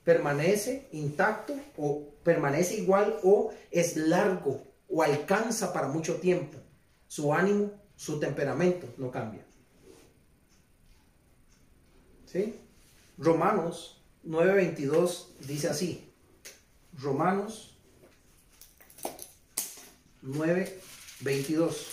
[0.04, 6.58] permanece intacto o permanece igual o es largo o alcanza para mucho tiempo.
[7.06, 9.47] Su ánimo, su temperamento no cambia.
[12.30, 12.60] ¿Sí?
[13.16, 16.12] Romanos 9:22 dice así.
[16.92, 17.74] Romanos
[20.22, 21.86] 9:22.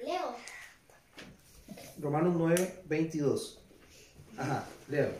[0.00, 0.36] Leo.
[2.00, 3.58] Romanos 9:22.
[4.36, 5.12] Ajá, leo.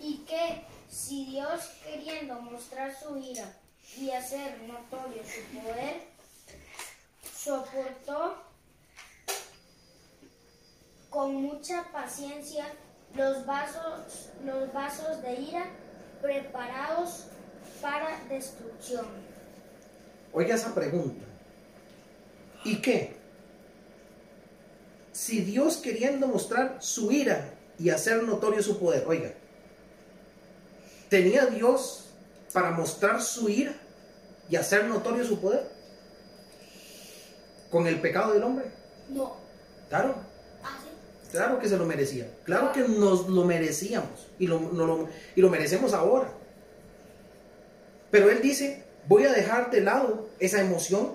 [0.00, 3.54] Y que si Dios queriendo mostrar su ira
[3.98, 6.15] y hacer notorio su poder,
[7.46, 8.34] soportó
[11.10, 12.66] con mucha paciencia
[13.14, 15.66] los vasos, los vasos de ira
[16.20, 17.26] preparados
[17.80, 19.06] para destrucción.
[20.32, 21.24] Oiga esa pregunta.
[22.64, 23.16] ¿Y qué?
[25.12, 29.30] Si Dios queriendo mostrar su ira y hacer notorio su poder, oiga,
[31.08, 32.06] ¿tenía Dios
[32.52, 33.72] para mostrar su ira
[34.50, 35.75] y hacer notorio su poder?
[37.70, 38.66] ¿Con el pecado del hombre?
[39.10, 39.36] No.
[39.88, 40.14] Claro,
[40.62, 40.88] ¿Ah, sí?
[41.30, 42.28] claro que se lo merecía.
[42.44, 46.28] Claro que nos lo merecíamos y lo, no lo- y lo merecemos ahora.
[48.10, 51.12] Pero Él dice, voy a dejar de lado esa emoción,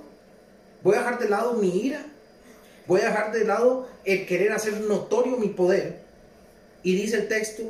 [0.84, 2.06] voy a dejar de lado mi ira,
[2.88, 6.00] voy a dejar de lado el querer hacer notorio mi poder.
[6.84, 7.64] Y dice el texto,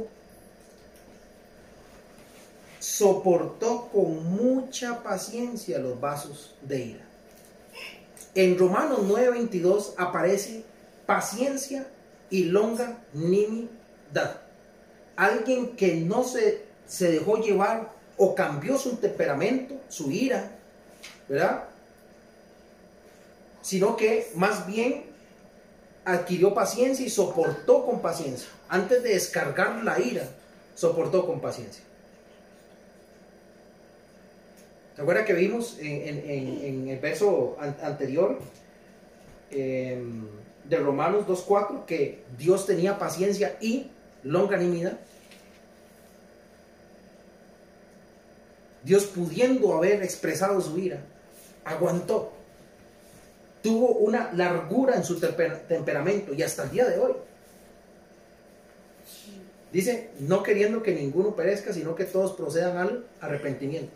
[2.79, 7.05] soportó con mucha paciencia los vasos de ira.
[8.33, 10.63] En Romanos 9:22 aparece
[11.05, 11.87] paciencia
[12.29, 14.41] y longanimidad.
[15.15, 20.51] Alguien que no se, se dejó llevar o cambió su temperamento, su ira,
[21.27, 21.65] ¿verdad?
[23.61, 25.05] Sino que más bien
[26.05, 28.47] adquirió paciencia y soportó con paciencia.
[28.69, 30.27] Antes de descargar la ira,
[30.75, 31.83] soportó con paciencia.
[34.95, 38.39] ¿Se acuerda que vimos en, el verso an- anterior
[39.49, 40.01] eh,
[40.65, 43.87] de Romanos 2.4 que Dios tenía paciencia y
[44.23, 44.97] longanimidad?
[48.83, 50.99] Dios pudiendo haber expresado su ira,
[51.63, 52.33] aguantó.
[53.61, 57.13] Tuvo una largura en su temper- temperamento y hasta el día de hoy.
[59.71, 63.93] Dice, no queriendo que ninguno perezca, sino que todos procedan al arrepentimiento.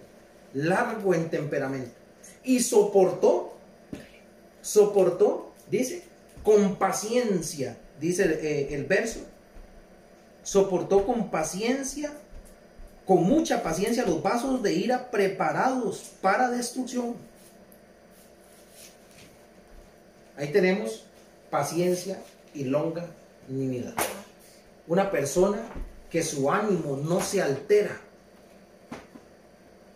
[0.55, 1.91] Largo en temperamento.
[2.43, 3.53] Y soportó,
[4.61, 6.03] soportó, dice,
[6.43, 9.19] con paciencia dice eh, el verso,
[10.43, 12.11] soportó con paciencia,
[13.05, 17.15] con mucha paciencia los vasos de ira preparados para destrucción.
[20.37, 21.05] Ahí tenemos
[21.49, 22.21] paciencia
[22.53, 23.93] y longanimidad.
[24.87, 25.59] Una persona
[26.09, 27.99] que su ánimo no se altera,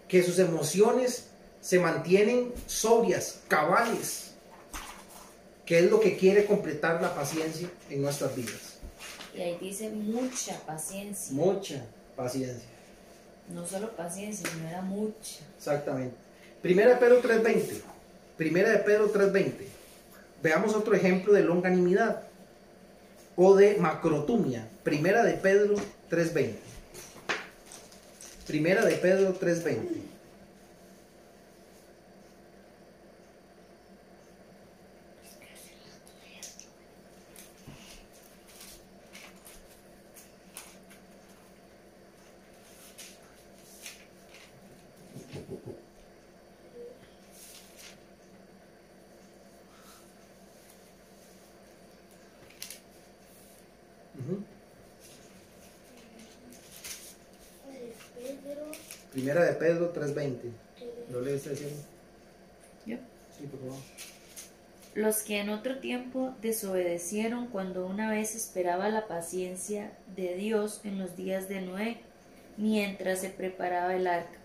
[0.10, 1.28] que sus emociones
[1.62, 4.32] se mantienen sobrias, cabales,
[5.66, 8.80] que es lo que quiere completar la paciencia en nuestras vidas.
[9.36, 11.32] Y ahí dice mucha paciencia.
[11.32, 11.86] Mucha
[12.16, 12.68] paciencia.
[13.54, 15.40] No solo paciencia, sino era mucha.
[15.58, 16.16] Exactamente.
[16.62, 17.82] Primera de Pedro 3.20.
[18.36, 19.54] Primera de Pedro 3.20.
[20.42, 22.24] Veamos otro ejemplo de longanimidad
[23.36, 24.68] o de macrotumia.
[24.84, 25.76] Primera de Pedro
[26.10, 26.69] 3.20.
[28.50, 30.09] Primera de Pedro 3.20.
[59.12, 60.38] Primera de Pedro 3.20.
[61.12, 61.82] ¿Lo lees diciendo?
[62.86, 62.98] Yo.
[63.38, 63.78] Sí, por favor.
[64.96, 71.00] Los que en otro tiempo desobedecieron cuando una vez esperaba la paciencia de Dios en
[71.00, 71.98] los días de Noé,
[72.58, 74.38] mientras se preparaba el arca,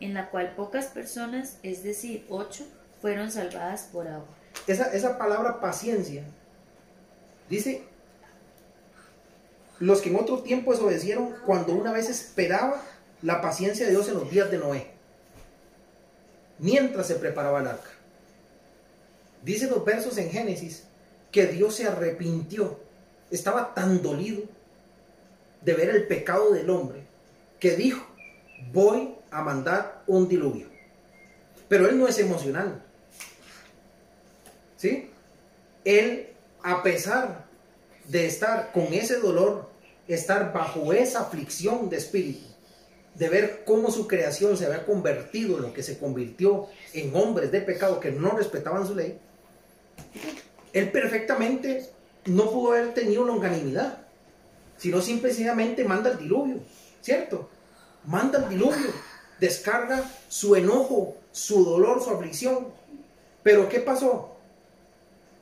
[0.00, 2.66] en la cual pocas personas, es decir, ocho,
[3.00, 4.28] fueron salvadas por agua.
[4.66, 6.24] Esa, esa palabra paciencia
[7.48, 7.82] dice
[9.80, 12.82] los que en otro tiempo desobedecieron cuando una vez esperaba
[13.22, 14.86] la paciencia de Dios en los días de Noé,
[16.58, 17.90] mientras se preparaba el arca.
[19.42, 20.84] Dice los versos en Génesis
[21.30, 22.78] que Dios se arrepintió,
[23.30, 24.42] estaba tan dolido
[25.62, 27.02] de ver el pecado del hombre
[27.58, 28.06] que dijo,
[28.72, 30.68] voy a mandar un diluvio.
[31.68, 32.82] Pero él no es emocional.
[34.76, 35.10] ¿Sí?
[35.84, 36.28] Él,
[36.62, 37.44] a pesar
[38.06, 39.70] de estar con ese dolor,
[40.06, 42.46] estar bajo esa aflicción de espíritu,
[43.14, 47.52] de ver cómo su creación se había convertido en lo que se convirtió en hombres
[47.52, 49.18] de pecado que no respetaban su ley,
[50.72, 51.88] él perfectamente
[52.26, 53.98] no pudo haber tenido longanimidad,
[54.76, 56.56] sino simplemente manda el diluvio,
[57.00, 57.48] ¿cierto?
[58.04, 58.90] Manda el diluvio,
[59.38, 62.68] descarga su enojo, su dolor, su aflicción.
[63.42, 64.36] Pero ¿qué pasó?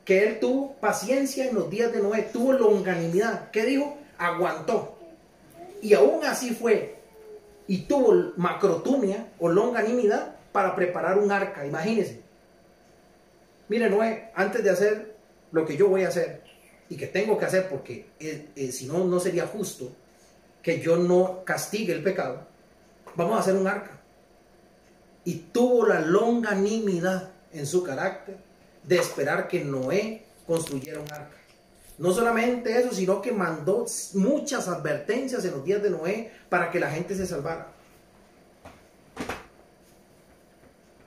[0.04, 3.50] Que él tuvo paciencia en los días de Noé, tuvo longanimidad.
[3.50, 3.96] ¿Qué dijo?
[4.18, 4.98] Aguantó.
[5.80, 7.01] Y aún así fue.
[7.72, 11.64] Y tuvo macrotumia o longanimidad para preparar un arca.
[11.64, 12.20] Imagínense.
[13.68, 15.16] Mire, Noé, antes de hacer
[15.52, 16.42] lo que yo voy a hacer
[16.90, 19.90] y que tengo que hacer porque eh, eh, si no, no sería justo
[20.60, 22.46] que yo no castigue el pecado,
[23.14, 24.02] vamos a hacer un arca.
[25.24, 28.36] Y tuvo la longanimidad en su carácter
[28.82, 31.38] de esperar que Noé construyera un arca.
[31.98, 36.80] No solamente eso, sino que mandó muchas advertencias en los días de Noé para que
[36.80, 37.72] la gente se salvara.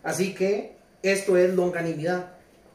[0.03, 2.33] Así que esto es longanimidad.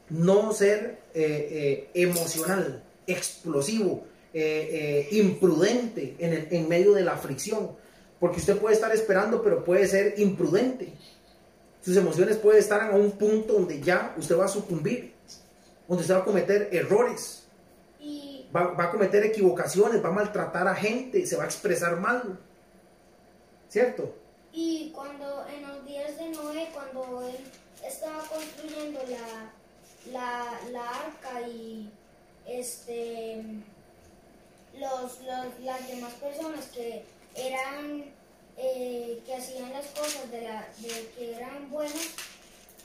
[0.09, 4.03] No ser eh, eh, emocional, explosivo,
[4.33, 7.71] eh, imprudente en, medio de la aflicción.
[8.19, 10.93] Porque usted puede estar esperando, pero puede ser imprudente.
[11.81, 15.13] Sus emociones pueden estar a un punto donde ya usted va a sucumbir,
[15.87, 17.40] donde usted va a cometer errores,
[18.55, 22.39] va, va a cometer equivocaciones, va a maltratar a gente, se va a expresar mal.
[23.69, 24.13] ¿Cierto?
[24.53, 27.37] Y cuando en los días de Noé, cuando él
[27.85, 29.51] estaba construyendo la,
[30.11, 31.89] la, la arca y
[32.45, 33.43] este
[34.77, 37.03] los, los- las demás personas que
[37.35, 38.05] eran
[38.57, 41.95] eh, que hacían las cosas de la de que eran buenos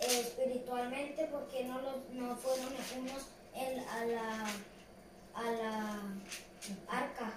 [0.00, 2.66] eh, espiritualmente porque no los no fueron
[2.98, 4.46] unos en, a la
[5.36, 6.02] a la
[6.88, 7.32] arca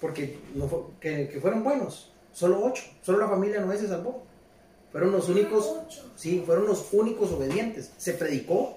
[0.00, 4.24] Porque no fue- que, que fueron buenos, solo ocho, solo la familia Noé se salvó.
[4.90, 6.10] Fueron los únicos, ocho.
[6.16, 7.92] sí, fueron los únicos obedientes.
[7.96, 8.76] Se predicó,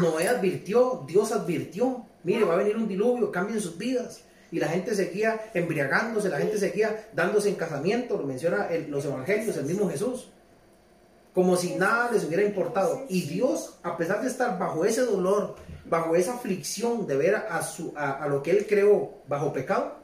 [0.00, 4.20] Noé advirtió, Dios advirtió, mire, va a venir un diluvio, cambien sus vidas.
[4.50, 9.04] Y la gente seguía embriagándose, la gente seguía dándose en casamiento, lo menciona el- los
[9.04, 10.28] evangelios, el mismo Jesús.
[11.34, 13.04] Como si nada les hubiera importado.
[13.08, 17.62] Y Dios, a pesar de estar bajo ese dolor, bajo esa aflicción de ver a,
[17.62, 19.96] su, a, lo que Él creó bajo pecado,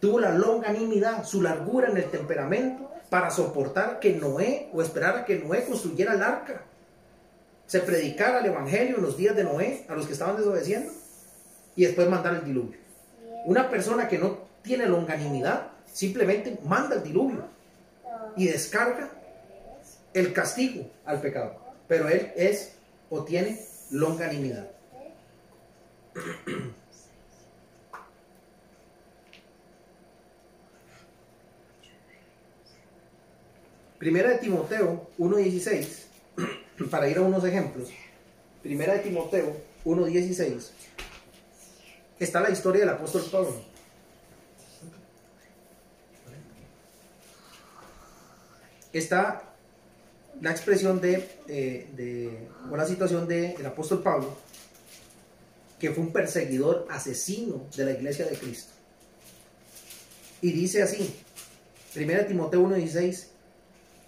[0.00, 5.24] tuvo la longanimidad, su largura en el temperamento para soportar que Noé o esperar a
[5.24, 6.62] que Noé construyera el arca
[7.72, 10.92] se predicara el evangelio en los días de Noé a los que estaban desobedeciendo.
[11.74, 12.78] y después mandar el diluvio.
[13.46, 17.46] Una persona que no tiene longanimidad simplemente manda el diluvio
[18.36, 19.08] y descarga
[20.14, 21.58] el castigo al pecado.
[21.88, 22.72] Pero él es
[23.10, 23.60] o tiene
[23.90, 24.70] longanimidad.
[33.98, 36.06] Primera de Timoteo 1.16,
[36.90, 37.90] para ir a unos ejemplos.
[38.60, 40.70] Primera de Timoteo 1.16,
[42.18, 43.62] está la historia del apóstol Pablo.
[48.92, 49.51] Está
[50.42, 54.36] la expresión de, eh, de o la situación del apóstol Pablo,
[55.78, 58.72] que fue un perseguidor asesino de la iglesia de Cristo.
[60.40, 61.14] Y dice así,
[61.94, 63.28] 1 Timoteo 1:16,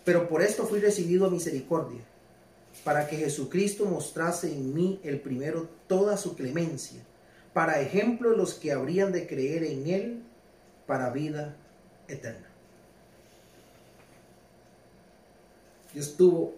[0.04, 2.00] pero por esto fui recibido a misericordia,
[2.82, 7.00] para que Jesucristo mostrase en mí el primero toda su clemencia,
[7.52, 10.22] para ejemplo de los que habrían de creer en Él
[10.86, 11.56] para vida
[12.08, 12.53] eterna.
[15.94, 16.54] Dios tuvo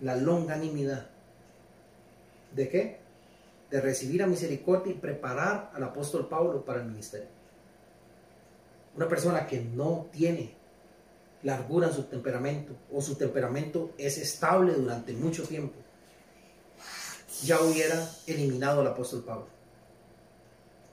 [0.00, 1.06] la longanimidad.
[2.54, 2.98] ¿De qué?
[3.70, 7.28] De recibir a misericordia y preparar al apóstol Pablo para el ministerio.
[8.96, 10.54] Una persona que no tiene
[11.44, 15.74] largura en su temperamento o su temperamento es estable durante mucho tiempo,
[17.42, 19.46] ya hubiera eliminado al apóstol Pablo.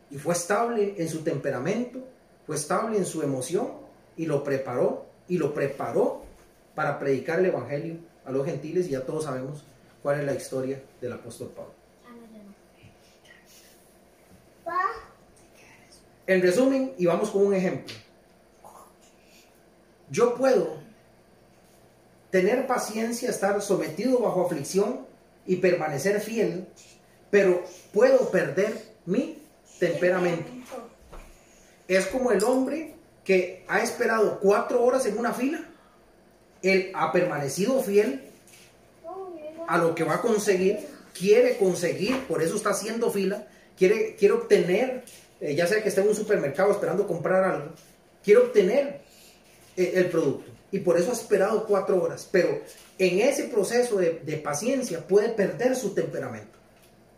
[0.09, 1.99] Y fue estable en su temperamento,
[2.45, 3.71] fue estable en su emoción
[4.17, 6.23] y lo preparó y lo preparó
[6.76, 9.63] para predicar el Evangelio a los gentiles y ya todos sabemos
[10.01, 11.74] cuál es la historia del apóstol Pablo.
[16.28, 17.93] En resumen, y vamos con un ejemplo.
[20.09, 20.78] Yo puedo
[22.30, 25.05] tener paciencia, estar sometido bajo aflicción
[25.45, 26.67] y permanecer fiel,
[27.30, 27.63] pero
[27.93, 29.41] puedo perder mi
[29.80, 30.51] temperamento.
[31.88, 32.95] Es como el hombre
[33.26, 35.70] que ha esperado cuatro horas en una fila
[36.62, 38.22] él ha permanecido fiel
[39.68, 40.80] a lo que va a conseguir,
[41.18, 43.47] quiere conseguir, por eso está haciendo fila,
[43.78, 45.03] quiere, quiere obtener,
[45.39, 47.70] eh, ya sea que esté en un supermercado esperando comprar algo,
[48.24, 49.01] quiere obtener
[49.78, 50.51] eh, el producto.
[50.72, 52.28] Y por eso ha esperado cuatro horas.
[52.32, 52.62] Pero
[52.97, 56.57] en ese proceso de, paciencia puede perder su temperamento.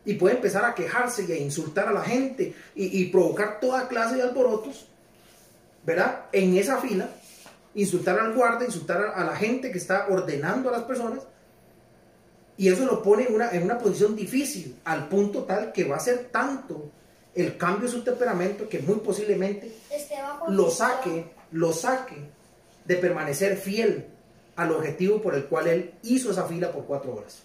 [0.05, 3.87] Y puede empezar a quejarse y a insultar a la gente y, y provocar toda
[3.87, 4.87] clase de alborotos,
[5.85, 6.25] ¿verdad?
[6.33, 7.09] En esa fila
[7.75, 11.23] insultar al guarda, insultar a la gente que está ordenando a las personas.
[12.55, 15.95] Y eso lo pone en una, en una posición difícil, al punto tal que va
[15.95, 16.91] a ser tanto
[17.33, 19.71] el cambio de su temperamento que muy posiblemente
[20.49, 22.17] lo saque, lo saque
[22.85, 24.05] de permanecer fiel
[24.55, 27.41] al objetivo por el cual él hizo esa fila por cuatro horas.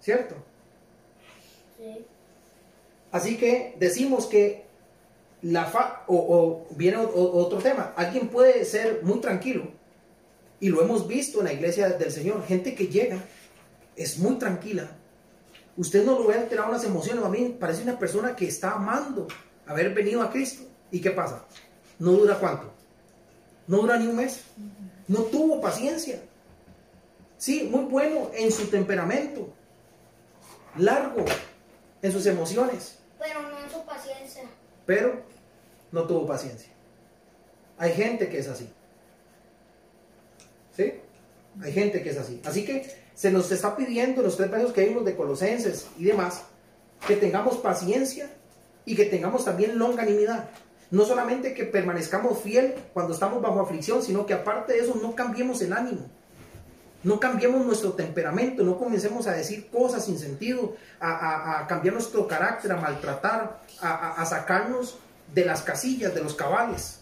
[0.00, 0.34] ¿Cierto?
[1.78, 2.04] Sí.
[3.10, 4.67] Así que decimos que
[5.42, 7.92] la fa o, viene otro tema.
[7.96, 9.68] Alguien puede ser muy tranquilo
[10.60, 12.44] y lo hemos visto en la iglesia del Señor.
[12.46, 13.18] Gente que llega
[13.96, 14.88] es muy tranquila.
[15.76, 17.24] Usted no lo ve alterar unas emociones.
[17.24, 19.28] A mí parece una persona que está amando
[19.66, 20.64] haber venido a Cristo.
[20.90, 21.44] ¿Y qué pasa?
[21.98, 22.72] No dura cuánto.
[23.66, 24.42] No dura ni un mes.
[25.06, 26.20] No tuvo paciencia.
[27.36, 29.52] Sí, muy bueno en su temperamento.
[30.76, 31.24] Largo
[32.02, 32.98] en sus emociones.
[33.18, 34.42] Pero no en su paciencia
[34.88, 35.20] pero
[35.92, 36.72] no tuvo paciencia.
[37.76, 38.70] Hay gente que es así.
[40.74, 40.94] ¿Sí?
[41.60, 42.40] Hay gente que es así.
[42.46, 46.04] Así que se nos está pidiendo en los tres versos que vimos de Colosenses y
[46.04, 46.44] demás,
[47.06, 48.30] que tengamos paciencia
[48.86, 50.48] y que tengamos también longanimidad.
[50.90, 55.14] No solamente que permanezcamos fiel cuando estamos bajo aflicción, sino que aparte de eso no
[55.14, 56.06] cambiemos el ánimo.
[57.04, 62.72] No cambiemos nuestro temperamento, no comencemos a decir cosas sin sentido, a, cambiar nuestro carácter,
[62.72, 64.98] a maltratar, a, sacarnos
[65.32, 67.00] de las casillas, de los cabales.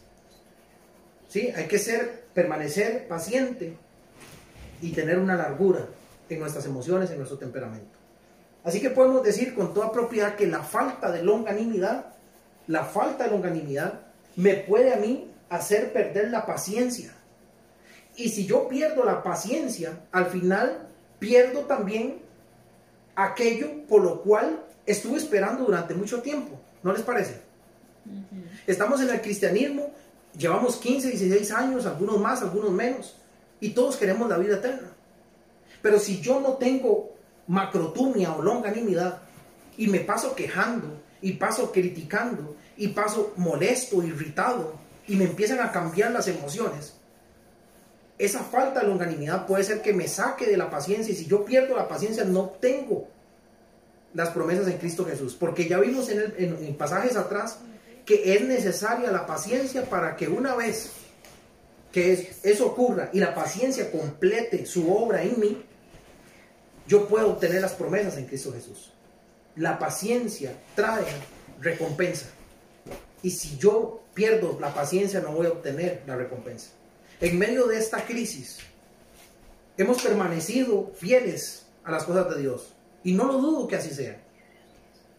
[1.29, 1.51] ¿Sí?
[1.57, 3.77] Hay que ser, permanecer paciente
[4.83, 5.87] y tener una largura
[6.29, 7.99] en nuestras emociones, en nuestro temperamento.
[8.65, 12.15] Así que podemos decir con toda propiedad que la falta de longanimidad,
[12.67, 14.01] la falta de longanimidad
[14.35, 17.15] me puede a mí hacer perder la paciencia
[18.17, 20.89] y si yo pierdo la paciencia, al final
[21.19, 22.19] pierdo también
[23.15, 26.59] aquello por lo cual estuve esperando durante mucho tiempo.
[26.83, 27.41] ¿No les parece?
[28.67, 29.91] Estamos en el cristianismo,
[30.37, 33.17] llevamos 15, 16 años, algunos más, algunos menos,
[33.61, 34.93] y todos queremos la vida eterna.
[35.83, 37.15] Pero si yo no tengo
[37.49, 39.19] macrotumia o longanimidad
[39.77, 44.75] y me paso quejando y paso criticando y paso molesto, irritado
[45.07, 46.96] y me empiezan a cambiar las emociones,
[48.19, 51.45] esa falta de longanimidad puede ser que me saque de la paciencia y si yo
[51.45, 53.09] pierdo la paciencia no tengo
[54.15, 57.59] las promesas en Cristo Jesús, porque ya vimos en, en- pasajes atrás
[58.07, 60.91] que es necesaria la paciencia para que una vez
[61.93, 65.63] que es- eso ocurra y la paciencia complete su obra en mí,
[66.87, 68.93] yo puedo obtener las promesas en Cristo Jesús.
[69.57, 71.05] La paciencia trae
[71.61, 72.27] recompensa.
[73.23, 76.69] Y si yo pierdo la paciencia, no voy a obtener la recompensa.
[77.21, 78.59] En medio de esta crisis,
[79.79, 82.75] hemos permanecido fieles a las cosas de Dios.
[83.05, 84.21] Y no lo dudo que así sea.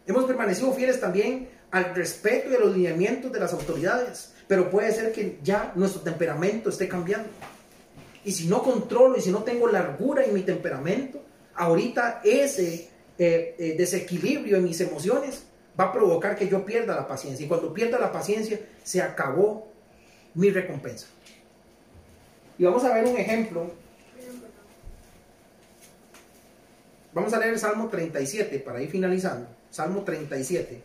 [0.06, 4.34] Hemos permanecido fieles también al respeto y a los lineamientos de las autoridades.
[4.48, 7.30] Pero puede ser que ya nuestro temperamento esté cambiando.
[8.24, 11.22] Y si no controlo y si no tengo largura en mi temperamento,
[11.56, 15.46] ahorita ese eh, eh, desequilibrio en mis emociones
[15.80, 17.44] va a provocar que yo pierda la paciencia.
[17.44, 19.72] Y cuando pierda la paciencia, se acabó
[20.36, 21.08] mi recompensa.
[22.58, 23.72] Y vamos a ver un ejemplo.
[27.14, 29.48] Vamos a leer el Salmo 37 para ir finalizando.
[29.70, 30.82] Salmo 37.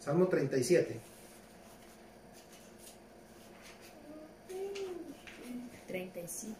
[0.00, 1.00] Salmo 37.
[5.86, 6.56] 35.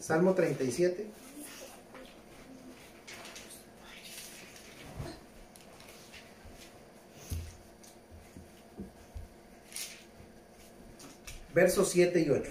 [0.00, 1.06] Salmo 37.
[11.54, 12.50] Versos 7 y 8.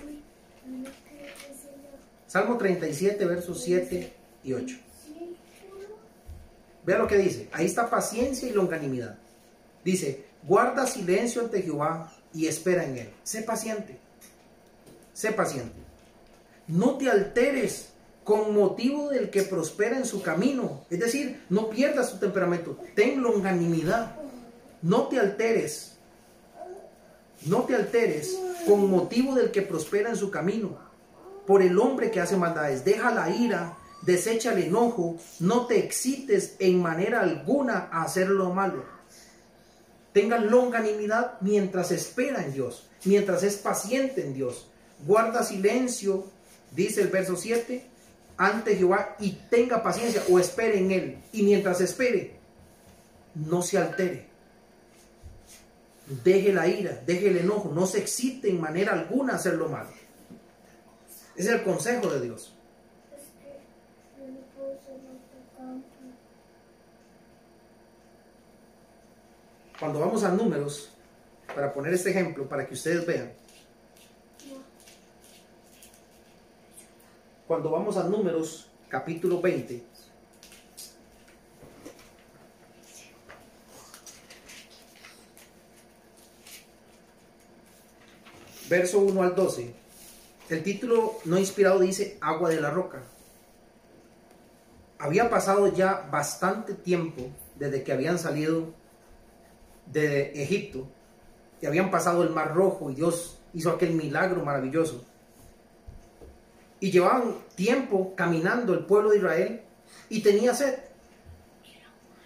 [2.27, 4.77] Salmo 37, versos 7 y 8.
[6.85, 7.49] Vea lo que dice.
[7.51, 9.17] Ahí está paciencia y longanimidad.
[9.83, 13.09] Dice, guarda silencio ante Jehová y espera en él.
[13.23, 13.97] Sé paciente.
[15.13, 15.75] Sé paciente.
[16.67, 17.89] No te alteres
[18.23, 20.85] con motivo del que prospera en su camino.
[20.89, 22.77] Es decir, no pierdas tu temperamento.
[22.95, 24.15] Ten longanimidad.
[24.81, 25.90] No te alteres.
[27.45, 28.37] No te alteres
[28.67, 30.77] con motivo del que prospera en su camino.
[31.47, 32.85] Por el hombre que hace maldades.
[32.85, 35.17] Deja la ira, desecha el enojo.
[35.39, 38.85] No te excites en manera alguna a hacer lo malo.
[40.13, 44.67] Tenga longanimidad mientras espera en Dios, mientras es paciente en Dios.
[45.07, 46.25] Guarda silencio,
[46.75, 47.85] dice el verso 7,
[48.37, 51.17] ante Jehová y tenga paciencia o espere en él.
[51.31, 52.35] Y mientras espere,
[53.35, 54.30] no se altere.
[56.11, 59.69] Deje la ira, deje el enojo, no se excite en manera alguna a hacer lo.
[61.37, 62.53] Ese es el consejo de Dios.
[69.79, 70.91] Cuando vamos a números,
[71.55, 73.31] para poner este ejemplo, para que ustedes vean,
[77.47, 79.81] cuando vamos a números capítulo 20,
[88.71, 89.69] verso 1 al 12,
[90.49, 93.03] el título no inspirado dice agua de la roca.
[94.97, 98.73] Había pasado ya bastante tiempo desde que habían salido
[99.87, 100.87] de Egipto
[101.61, 105.03] y habían pasado el mar rojo y Dios hizo aquel milagro maravilloso.
[106.79, 109.61] Y llevaban tiempo caminando el pueblo de Israel
[110.07, 110.75] y tenía sed.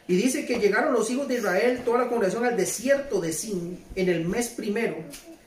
[0.08, 3.84] Y dice que llegaron los hijos de Israel, toda la congregación al desierto de Sin
[3.96, 4.98] en el mes primero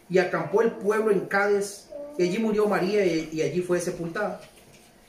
[0.09, 4.41] y acampó el pueblo en Cádiz y allí murió María y, y allí fue sepultada.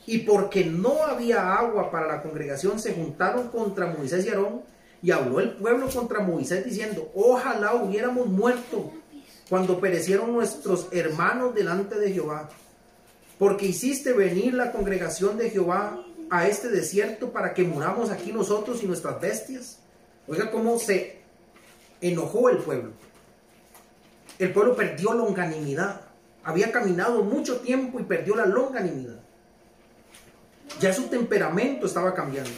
[0.05, 4.61] Y porque no había agua para la congregación, se juntaron contra Moisés y Aarón
[5.01, 8.91] y habló el pueblo contra Moisés diciendo, ojalá hubiéramos muerto
[9.49, 12.49] cuando perecieron nuestros hermanos delante de Jehová,
[13.37, 18.83] porque hiciste venir la congregación de Jehová a este desierto para que muramos aquí nosotros
[18.83, 19.79] y nuestras bestias.
[20.27, 21.19] Oiga cómo se
[22.01, 22.91] enojó el pueblo.
[24.39, 26.01] El pueblo perdió longanimidad.
[26.43, 29.19] Había caminado mucho tiempo y perdió la longanimidad.
[30.79, 32.51] Ya su temperamento estaba cambiando.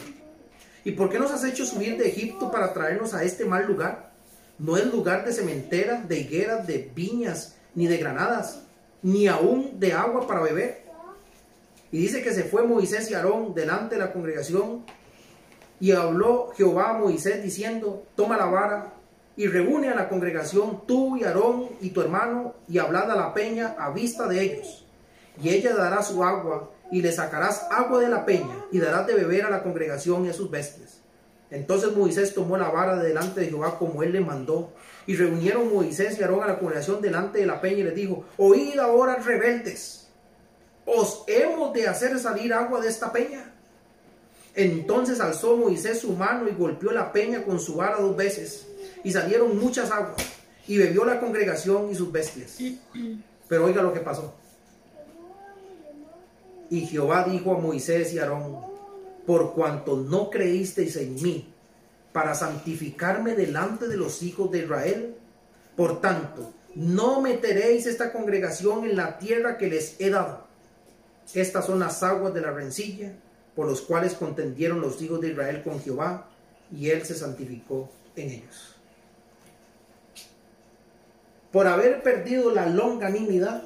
[0.84, 4.12] ¿Y por qué nos has hecho subir de Egipto para traernos a este mal lugar?
[4.58, 8.62] No es lugar de cementera, de higueras, de viñas, ni de granadas,
[9.02, 10.84] ni aún de agua para beber.
[11.90, 14.84] Y dice que se fue Moisés y Aarón delante de la congregación
[15.80, 18.94] y habló Jehová a Moisés diciendo, toma la vara
[19.42, 23.34] y reúne a la congregación tú y Aarón y tu hermano y hablad a la
[23.34, 24.86] peña a vista de ellos.
[25.42, 29.14] Y ella dará su agua y le sacarás agua de la peña y darás de
[29.14, 31.00] beber a la congregación y a sus bestias.
[31.50, 34.74] Entonces Moisés tomó la vara de delante de Jehová como él le mandó.
[35.08, 38.24] Y reunieron Moisés y Aarón a la congregación delante de la peña y les dijo,
[38.36, 40.06] oíd ahora rebeldes,
[40.86, 43.52] os hemos de hacer salir agua de esta peña.
[44.54, 48.68] Entonces alzó Moisés su mano y golpeó la peña con su vara dos veces,
[49.04, 50.16] y salieron muchas aguas,
[50.66, 52.58] y bebió la congregación y sus bestias.
[53.48, 54.34] Pero oiga lo que pasó.
[56.70, 58.60] Y Jehová dijo a Moisés y Aarón,
[59.26, 61.52] por cuanto no creísteis en mí
[62.12, 65.16] para santificarme delante de los hijos de Israel,
[65.76, 70.46] por tanto, no meteréis esta congregación en la tierra que les he dado.
[71.34, 73.12] Estas son las aguas de la rencilla,
[73.54, 76.28] por los cuales contendieron los hijos de Israel con Jehová,
[76.70, 78.71] y él se santificó en ellos.
[81.52, 83.62] Por haber perdido la longanimidad,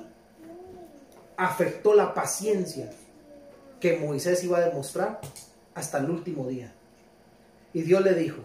[1.37, 2.91] afectó la paciencia
[3.81, 5.21] que Moisés iba a demostrar
[5.75, 6.73] hasta el último día.
[7.73, 8.39] Y Dios le dijo,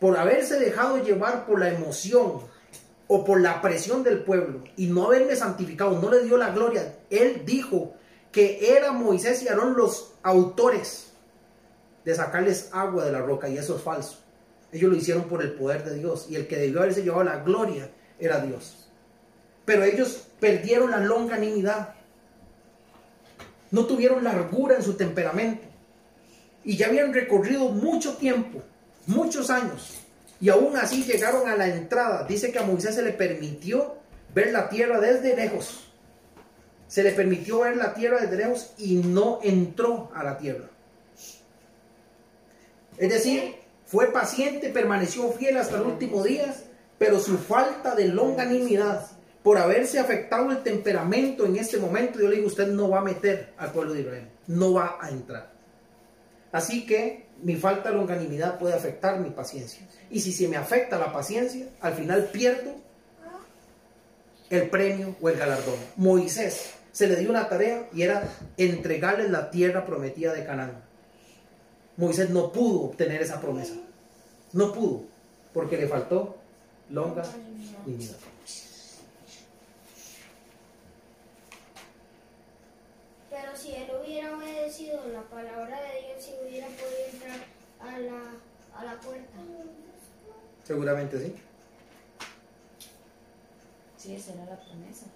[0.00, 2.40] por haberse dejado llevar por la emoción
[3.06, 6.96] o por la presión del pueblo y no haberme santificado, no le dio la gloria.
[7.10, 7.94] Él dijo
[8.32, 11.12] que era Moisés y Aarón los autores
[12.04, 14.18] de sacarles agua de la roca y eso es falso.
[14.72, 17.40] Ellos lo hicieron por el poder de Dios y el que debió haberse llevado la
[17.40, 17.90] gloria
[18.20, 18.88] era Dios.
[19.64, 21.94] Pero ellos perdieron la longanimidad.
[23.70, 25.62] No tuvieron largura en su temperamento.
[26.64, 28.62] Y ya habían recorrido mucho tiempo,
[29.06, 29.98] muchos años.
[30.40, 32.24] Y aún así llegaron a la entrada.
[32.24, 33.96] Dice que a Moisés se le permitió
[34.34, 35.86] ver la tierra desde lejos.
[36.88, 40.68] Se le permitió ver la tierra desde lejos y no entró a la tierra.
[42.98, 43.54] Es decir,
[43.86, 46.54] fue paciente, permaneció fiel hasta el último día,
[47.00, 49.06] pero su falta de longanimidad,
[49.42, 53.02] por haberse afectado el temperamento en este momento, yo le digo, usted no va a
[53.02, 55.50] meter al pueblo de Israel, no va a entrar.
[56.52, 59.88] Así que mi falta de longanimidad puede afectar mi paciencia.
[60.10, 62.74] Y si se me afecta la paciencia, al final pierdo
[64.50, 65.78] el premio o el galardón.
[65.96, 68.28] Moisés se le dio una tarea y era
[68.58, 70.82] entregarle la tierra prometida de Canaán.
[71.96, 73.76] Moisés no pudo obtener esa promesa.
[74.52, 75.04] No pudo,
[75.54, 76.39] porque le faltó
[76.90, 77.22] longa
[77.86, 78.16] dignidad.
[83.30, 87.38] Pero si él hubiera obedecido la palabra de Dios, si hubiera podido entrar
[87.80, 88.20] a la,
[88.76, 89.38] a la puerta.
[90.64, 91.34] Seguramente sí.
[93.96, 95.06] Sí, esa era la promesa.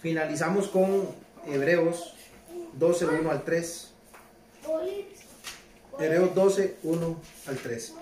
[0.00, 1.08] Finalizamos con
[1.46, 2.14] Hebreos
[2.74, 3.92] 12, 1 al 3.
[5.98, 7.94] Hebreos 12, 1 al 3.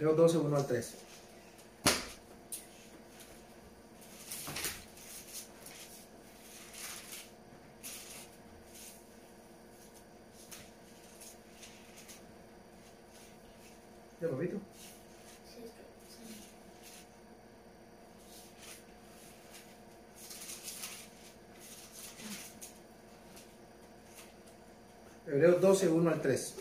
[0.00, 0.94] Hebreos 12, 1 al 3.
[14.22, 14.56] ¿Ya, sí.
[25.26, 26.54] Hebreos 12, 1 al 3.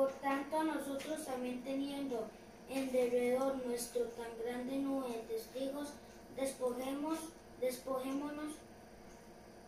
[0.00, 2.26] Por tanto, nosotros también teniendo
[2.70, 5.88] en derredor nuestro tan grande nube de testigos,
[6.36, 7.18] despojemos,
[7.60, 8.54] despojémonos,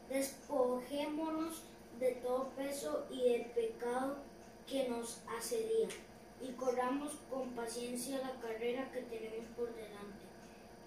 [0.08, 1.62] despojémonos
[1.98, 4.16] de todo peso y del pecado
[4.66, 5.88] que nos asedia,
[7.30, 10.26] con paciencia la carrera que tenemos por delante.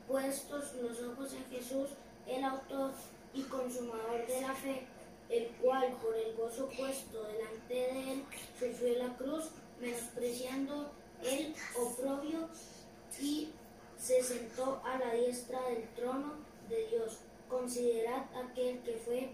[0.08, 1.90] Puestos los ojos en Jesús,
[2.28, 2.92] el autor
[3.34, 4.84] y consumador de la fe,
[5.30, 8.24] el cual por el gozo puesto delante de él
[8.60, 9.50] sufrió la cruz,
[9.82, 10.92] menospreciando
[11.24, 12.50] el oprobio
[13.20, 13.50] y
[13.98, 16.34] se sentó a la diestra del trono
[16.70, 17.20] de Dios.
[17.50, 19.30] Considerad aquel que fue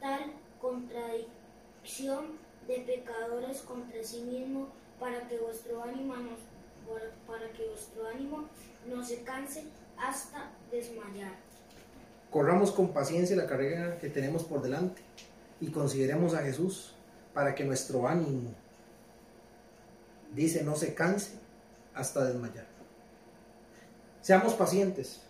[0.00, 4.68] tal contradicción de pecadores contra sí mismo
[4.98, 6.30] para que vuestro ánimo no,
[7.26, 8.48] para que vuestro ánimo
[8.86, 9.64] no se canse
[9.96, 11.32] hasta desmayar.
[12.30, 15.02] Corramos con paciencia la carrera que tenemos por delante
[15.60, 16.94] y consideremos a Jesús
[17.32, 18.52] para que nuestro ánimo,
[20.34, 21.32] dice, no se canse
[21.94, 22.66] hasta desmayar.
[24.20, 25.20] Seamos pacientes,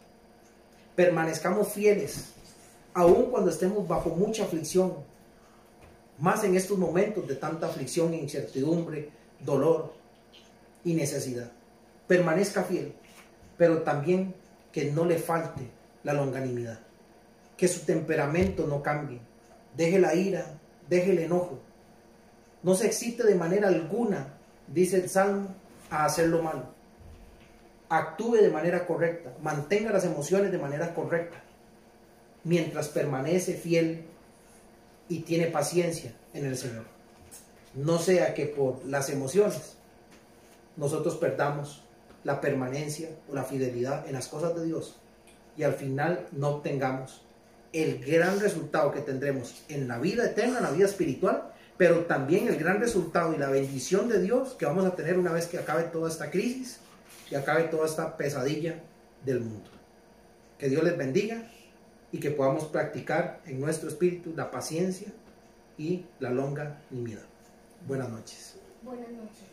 [0.95, 2.33] permanezcamos fieles,
[2.95, 4.95] aun cuando estemos bajo mucha aflicción,
[6.19, 9.11] más en estos momentos de tanta aflicción, incertidumbre,
[9.45, 9.95] dolor
[10.85, 11.51] y necesidad.
[12.07, 12.95] Permanezca fiel,
[13.57, 14.35] pero también
[14.73, 15.69] que no le falte
[16.03, 16.81] la longanimidad,
[17.57, 19.21] que su temperamento no cambie,
[19.77, 21.61] deje la ira, deje el enojo,
[22.63, 24.35] no se excite de manera alguna,
[24.67, 25.55] dice el Salmo,
[25.91, 26.75] a hacer lo malo.
[27.89, 31.43] Actúe de manera correcta, mantenga las emociones de manera correcta,
[32.43, 34.07] mientras permanece fiel
[35.09, 36.94] y tiene paciencia en el Señor.
[37.75, 39.77] No sea que por las emociones
[40.77, 41.83] nosotros perdamos
[42.22, 44.97] la permanencia o la fidelidad en las cosas de Dios
[45.57, 47.22] y al final no obtengamos
[47.72, 52.47] el gran resultado que tendremos en la vida eterna, en la vida espiritual, pero también
[52.49, 55.59] el gran resultado y la bendición de Dios que vamos a tener una vez que
[55.59, 56.79] acabe toda esta crisis
[57.31, 58.81] y acabe toda esta pesadilla
[59.25, 59.70] del mundo.
[60.59, 61.51] Que Dios les bendiga
[62.12, 65.09] y que podamos practicar en nuestro espíritu la paciencia
[65.77, 67.34] y la longanimidad.
[67.87, 68.57] Buenas noches.
[68.82, 69.45] Buenas noches.